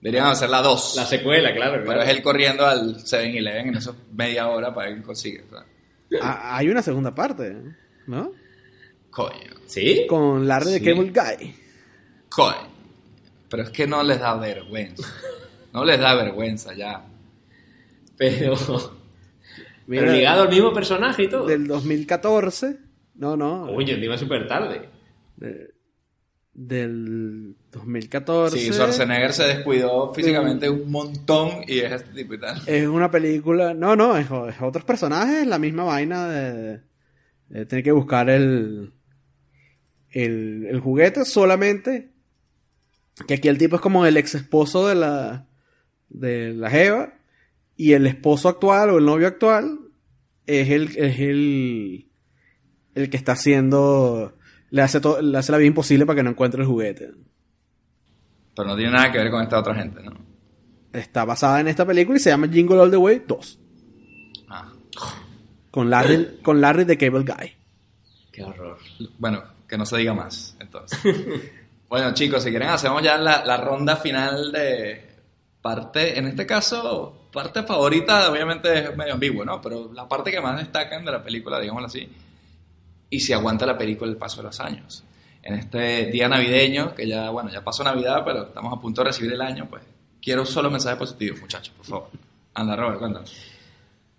[0.00, 0.96] Deberían hacer la 2.
[0.96, 1.72] La secuela, claro.
[1.72, 2.02] Pero claro.
[2.02, 5.40] es él corriendo al 7-Eleven en esos media hora para o sea.
[6.20, 7.56] Ah, hay una segunda parte,
[8.06, 8.32] ¿no?
[9.10, 10.06] Coño, ¿Sí?
[10.08, 10.84] Con Larry de Sí.
[10.84, 11.54] Cable Guy.
[12.28, 12.74] coño.
[13.48, 15.08] Pero es que no les da vergüenza.
[15.74, 17.04] No les da vergüenza ya.
[18.16, 18.56] Pero,
[19.86, 21.46] Mira, pero ligado al mismo personaje y todo.
[21.46, 22.78] Del 2014.
[23.16, 23.66] No, no.
[23.66, 24.88] Coño, encima súper tarde.
[25.36, 25.74] de-
[26.56, 28.56] del 2014.
[28.56, 32.62] Sí, Schwarzenegger se descuidó físicamente un montón y es este tipo y tal.
[32.66, 33.74] Es una película.
[33.74, 36.80] No, no, es, es otros personajes, la misma vaina de.
[37.48, 38.92] de tener que buscar el,
[40.10, 40.66] el.
[40.70, 42.10] el juguete solamente.
[43.26, 45.46] Que aquí el tipo es como el ex esposo de la.
[46.08, 47.14] De la Jeva.
[47.76, 49.78] Y el esposo actual o el novio actual
[50.46, 50.96] es el.
[50.96, 52.08] es el.
[52.94, 54.36] el que está haciendo.
[54.70, 57.12] Le hace, to- le hace la vida imposible para que no encuentre el juguete.
[58.56, 60.12] Pero no tiene nada que ver con esta otra gente, ¿no?
[60.92, 63.58] Está basada en esta película y se llama Jingle All the Way 2.
[64.48, 64.72] Ah.
[65.72, 67.52] Con Larry, con Larry de Cable Guy.
[68.30, 68.78] Qué horror.
[69.18, 71.00] Bueno, que no se diga más, entonces.
[71.88, 75.13] bueno, chicos, si quieren hacemos ya la, la ronda final de
[75.64, 79.62] parte, en este caso, parte favorita, obviamente es medio ambiguo, ¿no?
[79.62, 82.06] Pero la parte que más destacan de la película, digámoslo así,
[83.08, 85.02] y si aguanta la película el paso de los años.
[85.42, 89.06] En este día navideño, que ya, bueno, ya pasó Navidad, pero estamos a punto de
[89.08, 89.82] recibir el año, pues
[90.20, 92.08] quiero solo mensajes positivos, muchachos, por favor.
[92.52, 93.34] Anda, Robert, cuéntanos.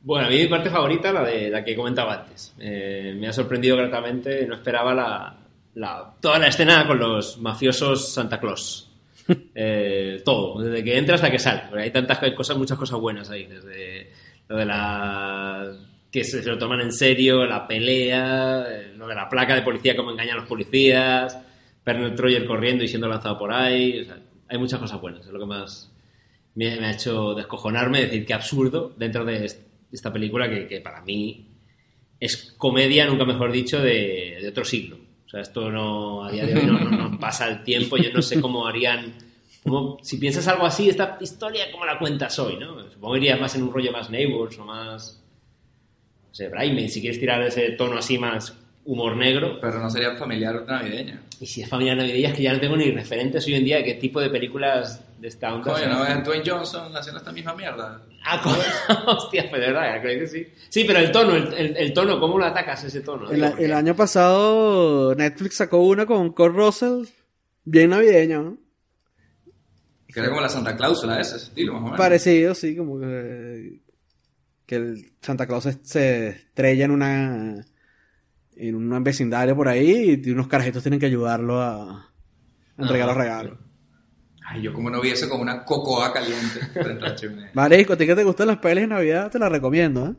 [0.01, 2.55] Bueno, a mí mi parte favorita, la de la que comentaba antes.
[2.57, 5.35] Eh, me ha sorprendido gratamente, no esperaba la,
[5.75, 8.84] la- toda la escena con los mafiosos Santa Claus.
[9.55, 11.63] Eh, todo, desde que entra hasta que sale.
[11.69, 13.45] Porque hay tantas cosas, muchas cosas buenas ahí.
[13.45, 14.11] Desde
[14.47, 15.75] lo de la.
[16.11, 19.95] que se, lo toman en serio, la pelea, eh, lo de la placa de policía,
[19.95, 21.37] cómo engañan a los policías,
[21.85, 24.01] Bernard Troyer corriendo y siendo lanzado por ahí.
[24.01, 24.17] o sea,
[24.47, 25.91] hay muchas cosas buenas, es lo que más
[26.53, 31.01] me, ha hecho descojonarme, decir que absurdo dentro de est- esta película que, que para
[31.01, 31.47] mí
[32.19, 34.97] es comedia, nunca mejor dicho, de, de otro siglo.
[35.35, 38.65] Sea, esto no, a día de hoy no, pasa el tiempo, yo no sé cómo
[38.65, 39.15] harían...
[40.01, 42.55] si piensas algo así, esta historia, ¿cómo la cuentas hoy?
[42.55, 42.89] ¿no?
[42.89, 45.21] Supongo que iría más en un rollo más Neighbors o más...
[46.29, 49.59] No sé, Bridesmaid, si quieres tirar ese tono así más humor negro.
[49.59, 51.21] Pero no sería familiar navideña.
[51.39, 53.77] Y si es familia navideña, es que ya no tengo ni referentes hoy en día
[53.77, 55.73] de qué tipo de películas de esta onda.
[55.73, 58.01] Coño, ¿no ves Dwayne Johnson haciendo esta misma mierda?
[58.23, 60.47] Ah, co- hostia, pues de verdad, creo que sí.
[60.69, 63.29] Sí, pero el tono, el, el- el tono, ¿cómo lo atacas ese tono?
[63.31, 67.05] El, año pasado Netflix sacó una con Kurt Russell,
[67.63, 68.57] bien navideño, ¿no?
[70.07, 71.97] Que era como la Santa Cláusula, ese estilo, más o menos.
[71.97, 73.81] Parecido, sí, como que,
[74.65, 77.65] que el Santa Claus se estrella en una
[78.57, 81.99] en un vecindario por ahí y unos carajitos tienen que ayudarlo a,
[82.77, 83.59] a entregar los regalos.
[84.47, 87.51] Ay, yo como no viese como una cocoa caliente frente a la chimenea.
[87.53, 90.13] Marico, a ti que te gustan las pelis de Navidad, te las recomiendo, ¿eh?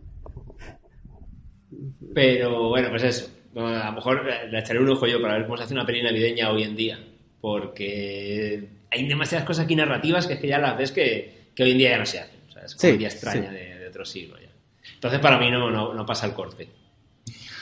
[2.14, 3.30] Pero bueno, pues eso.
[3.56, 6.02] A lo mejor le echaré un ojo yo para ver cómo se hace una peli
[6.02, 6.98] navideña hoy en día.
[7.40, 11.70] Porque hay demasiadas cosas aquí narrativas que es que ya las ves que, que hoy
[11.72, 12.40] en día ya no se hacen.
[12.48, 13.54] O sea, es Sí, comedia extraña sí.
[13.54, 14.50] de, de otro siglo ya.
[14.94, 16.68] Entonces para mí no, no, no pasa el corte.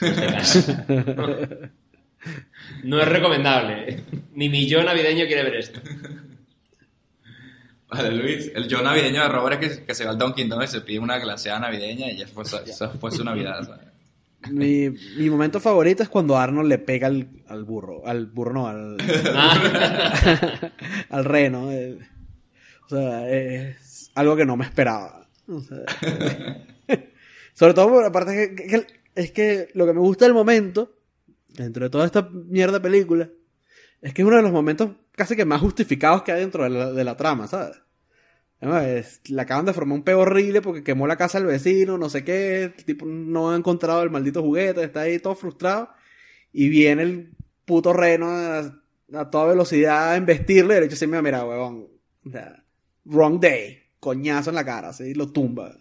[2.83, 4.05] No es recomendable.
[4.35, 5.81] Ni mi yo navideño quiere ver esto.
[7.89, 10.71] Vale, Luis, el yo navideño de Robert es que, que se va al Dunkin' Donuts
[10.71, 13.87] y se pide una glaseada navideña y ya fue, esa fue su Navidad, ¿sabes?
[14.51, 18.69] Mi, mi momento favorito es cuando Arnold le pega al, al burro, al burro no,
[18.69, 18.97] al,
[19.35, 20.71] Ah.
[21.11, 21.71] al reno.
[21.73, 21.99] eh.
[22.87, 25.27] O sea, es algo que no me esperaba.
[25.49, 25.79] O sea,
[27.55, 30.99] sobre todo por aparte que, que- es que lo que me gusta del momento,
[31.49, 33.31] dentro de toda esta mierda película,
[34.01, 36.71] es que es uno de los momentos casi que más justificados que hay dentro de
[36.71, 37.81] la, la trama, ¿sabes?
[38.61, 42.25] Le acaban de formar un peo horrible porque quemó la casa del vecino, no sé
[42.25, 45.91] qué, el tipo no ha encontrado el maldito juguete, está ahí todo frustrado,
[46.53, 47.31] y viene el
[47.67, 48.59] puto reno a,
[49.13, 51.89] a toda velocidad a investirle, y de hecho sí, mira, mira, huevón,
[53.05, 55.77] wrong day, coñazo en la cara, así, lo tumba.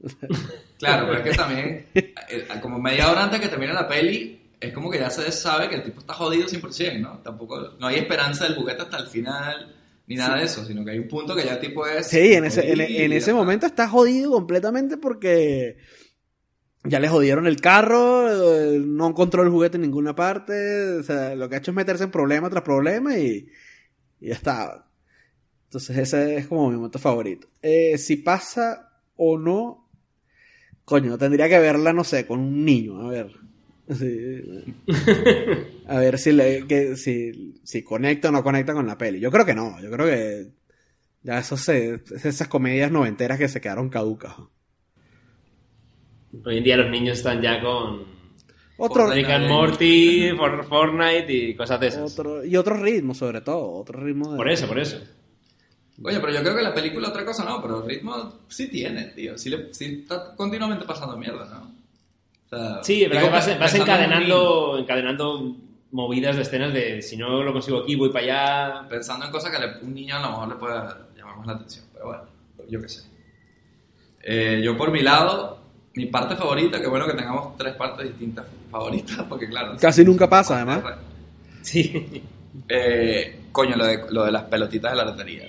[0.80, 4.72] Claro, pero es que también, eh, como media hora antes que termine la peli, es
[4.72, 7.18] como que ya se sabe que el tipo está jodido 100%, ¿no?
[7.18, 9.76] Tampoco, no hay esperanza del juguete hasta el final,
[10.06, 12.06] ni nada de eso, sino que hay un punto que ya el tipo es...
[12.06, 15.76] Sí, en ese, en, en ese momento está jodido completamente porque
[16.84, 21.34] ya le jodieron el carro, eh, no encontró el juguete en ninguna parte, o sea,
[21.36, 23.46] lo que ha hecho es meterse en problema tras problema y,
[24.20, 24.86] y ya está.
[25.64, 27.48] Entonces ese es como mi momento favorito.
[27.62, 29.79] Eh, si pasa o no,
[30.90, 33.30] coño, tendría que verla, no sé, con un niño, a ver.
[33.92, 34.42] Sí.
[35.88, 39.18] A ver si, le, que, si, si conecta o no conecta con la peli.
[39.20, 40.46] Yo creo que no, yo creo que
[41.22, 44.34] Ya eso se, esas comedias noventeras que se quedaron caducas.
[46.44, 48.04] Hoy en día los niños están ya con
[48.76, 52.12] Otro, Rick and Morty, For- Fortnite y cosas de esas.
[52.18, 53.70] otro, y otro ritmo, sobre todo.
[53.72, 54.36] Otro ritmo de...
[54.36, 54.98] Por eso, por eso.
[56.02, 59.04] Oye, pero yo creo que la película otra cosa no, pero el ritmo sí tiene,
[59.06, 59.36] tío.
[59.36, 61.70] Sí, le, sí está continuamente pasando mierda, ¿no?
[62.46, 65.56] O sea, Sí, pero digo, vas, encadenando, encadenando
[65.92, 68.24] movidas de escenas de si no lo consigo aquí, voy para
[68.80, 68.88] allá.
[68.88, 70.74] pensando en cosas que le- un niño a lo mejor le puede
[71.16, 72.22] llamar más la atención, pero bueno,
[72.68, 73.02] yo qué sé.
[74.22, 75.58] Eh, yo por mi lado,
[75.94, 79.76] mi parte favorita, que bueno que tengamos tres partes distintas favoritas, porque claro...
[79.80, 80.82] Casi nunca pasa, además.
[81.62, 82.22] Sí.
[82.68, 85.44] Eh, coño, lo de, lo de las pelotitas de la lotería.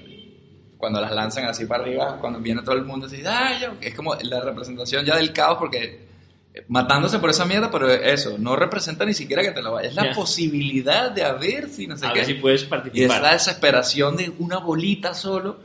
[0.82, 3.59] Cuando las lanzan así para arriba, cuando viene todo el mundo así, ¡ay!
[3.61, 6.07] yo", Es como la representación ya del caos porque
[6.53, 9.91] eh, matándose por esa mierda, pero eso, no representa ni siquiera que te lo vayas.
[9.91, 10.13] Es la Ya.
[10.13, 12.19] posibilidad de a ver si no sé A qué.
[12.19, 13.21] ver si puedes y es participar.
[13.21, 15.59] la desesperación de una bolita solo.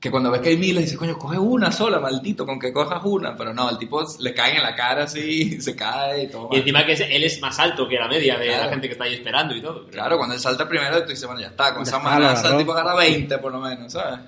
[0.00, 3.02] Que cuando ves que hay miles, dices, coño, coge una sola, maldito, con que cojas
[3.04, 3.36] una.
[3.36, 6.48] Pero no, el tipo le cae en la cara así, se cae y todo.
[6.52, 8.64] Y encima que es- él es más alto que la media de Claro.
[8.64, 9.86] la gente que está ahí esperando y todo.
[9.88, 12.58] Claro, cuando él salta primero, tú dices, bueno, ya está, con Ya esa manaza el
[12.58, 14.20] tipo agarra 20 por lo menos, ¿sabes?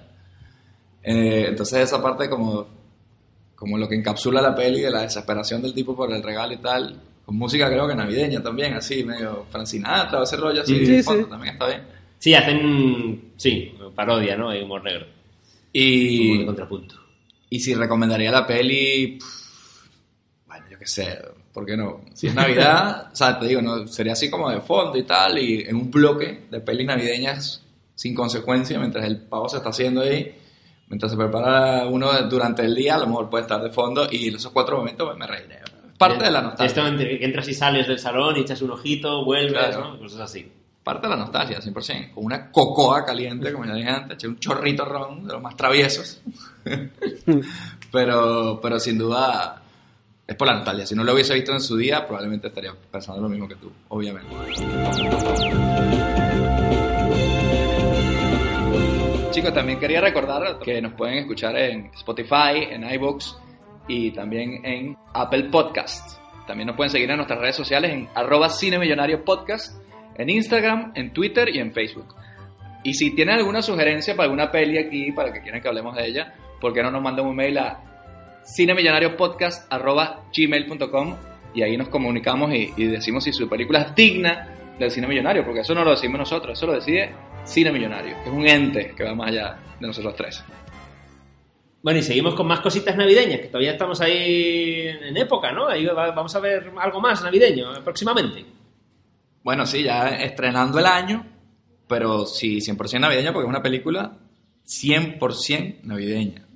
[1.02, 2.66] Eh, entonces esa parte como,
[3.56, 6.58] como lo que encapsula la peli de la desesperación del tipo por el regalo y
[6.58, 11.02] tal, con música creo que navideña también, así, medio Francinatra o ese rollo así, Sí,
[11.02, 11.24] sí.
[11.30, 11.82] también está bien.
[12.18, 14.50] Sí, hacen, sí, parodia, ¿no?
[14.50, 15.06] Hay humor negro.
[15.74, 16.94] Humor de Y, contrapunto.
[17.50, 19.86] y si recomendaría la peli, pff,
[20.46, 21.18] bueno, yo qué sé,
[21.52, 22.02] ¿por qué no?
[22.14, 25.38] Si es Navidad, o sea, te digo, no, sería así como de fondo y tal,
[25.38, 27.62] y en un bloque de pelis navideñas
[27.94, 30.34] sin consecuencia, mientras el pavo se está haciendo ahí,
[30.88, 34.28] mientras se prepara uno durante el día, a lo mejor puede estar de fondo, y
[34.34, 35.60] esos cuatro momentos pues, me reiré.
[35.98, 36.66] Parte de la nostalgia.
[36.66, 39.92] Esto entre que entras y sales del salón y echas un ojito, vuelves, Claro.
[39.94, 39.98] ¿no?
[40.00, 40.50] Cosas así.
[40.82, 42.12] Parte de la nostalgia, 100%.
[42.12, 45.56] Con una cocoa caliente, como ya dije antes, eché un chorrito ron de los más
[45.56, 46.20] traviesos.
[47.92, 49.62] pero, pero sin duda
[50.26, 50.86] es por la nostalgia.
[50.86, 53.70] Si no lo hubiese visto en su día, probablemente estaría pensando lo mismo que tú,
[53.88, 54.28] obviamente.
[59.30, 63.36] Chicos, también quería recordar que nos pueden escuchar en Spotify, en iVoox
[63.88, 66.18] y también en Apple Podcast.
[66.46, 69.81] También nos pueden seguir en nuestras redes sociales en arroba cinemillonario podcast,
[70.16, 72.14] en Instagram, en Twitter y en Facebook.
[72.84, 76.06] Y si tienen alguna sugerencia para alguna peli aquí, para que quieran que hablemos de
[76.06, 77.80] ella, ¿por qué no nos mandan un mail a
[78.44, 81.16] cinemillonariopodcast.gmail.com
[81.54, 84.48] y ahí nos comunicamos y, decimos si su película es digna
[84.78, 87.10] del cine millonario, porque eso no lo decimos nosotros, eso lo decide
[87.44, 90.42] Cine Millonario, que es un ente que va más allá de nosotros tres.
[91.82, 95.68] Bueno, y seguimos con más cositas navideñas, que todavía estamos ahí en época, ¿no?
[95.68, 98.44] Ahí va- vamos a ver algo más navideño próximamente.
[99.42, 101.26] Bueno, sí, ya estrenando el año,
[101.88, 104.12] pero sí, 100% navideña, porque es una película
[104.66, 106.46] 100% navideña.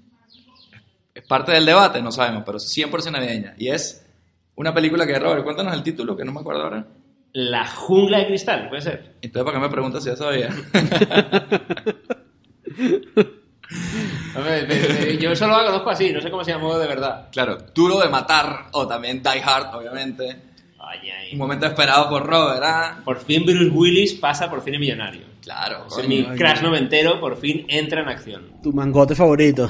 [1.15, 2.01] ¿Es parte del debate?
[2.03, 3.55] No sabemos, pero 100% navideña.
[3.59, 4.07] Y es
[4.55, 6.87] una película que, Robert, cuéntanos el título, que no me acuerdo ahora.
[7.33, 9.15] La jungla de cristal, puede ser.
[9.21, 10.51] Entonces, ¿para qué me preguntas si ya sabía?
[15.21, 17.29] Yo solo la conozco así, no sé cómo se llamó de verdad.
[17.33, 20.37] claro, Duro de Matar, o también Die Hard, obviamente.
[20.89, 21.33] Ay, ay.
[21.33, 23.01] Un momento esperado por Robert, ¿ah?
[23.05, 25.23] Por fin Bruce Willis pasa por cine millonario.
[25.43, 26.29] Claro, O sea, coño.
[26.31, 28.43] mi crash noventero por fin entra en acción.
[28.63, 29.69] Tu mangote favorito.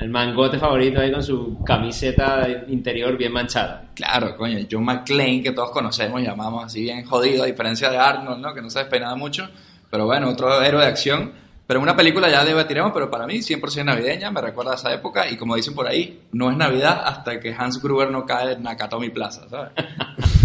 [0.00, 3.86] El mangote favorito ahí con su camiseta interior bien manchada.
[3.94, 8.40] Claro, coño, John McClane, que todos conocemos, llamamos así bien jodido, a diferencia de Arnold,
[8.40, 8.54] ¿no?
[8.54, 9.48] Que no se despeinaba mucho,
[9.90, 11.32] pero bueno, otro héroe de acción.
[11.66, 15.28] Pero una película ya debatiremos, pero para mí 100% navideña, me recuerda a esa época,
[15.28, 18.62] y como dicen por ahí, no es Navidad hasta que Hans Gruber no cae en
[18.62, 19.72] Nakatomi Plaza, ¿sabes?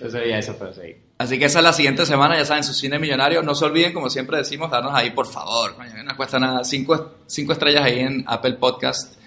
[0.00, 0.94] Yo sabía eso, pero sí.
[1.18, 3.42] Así que esa es la siguiente semana, ya saben, su cine millonario.
[3.42, 5.74] No se olviden, como siempre decimos, darnos ahí, por favor.
[5.78, 6.62] no cuesta nada.
[6.64, 9.18] Cinco, cinco estrellas ahí en Apple Podcast,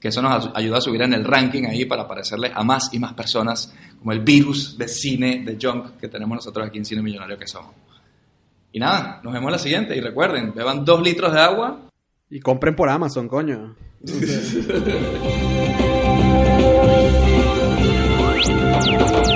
[0.00, 2.98] que eso nos ayuda a subir en el ranking ahí para aparecerle a más y
[2.98, 7.02] más personas, como el virus de cine, de junk que tenemos nosotros aquí en Cine
[7.02, 7.72] Millonario que somos.
[8.72, 9.96] Y nada, nos vemos la siguiente.
[9.96, 11.80] Y recuerden, beban dos litros de agua.
[12.28, 13.76] Y compren por Amazon, coño.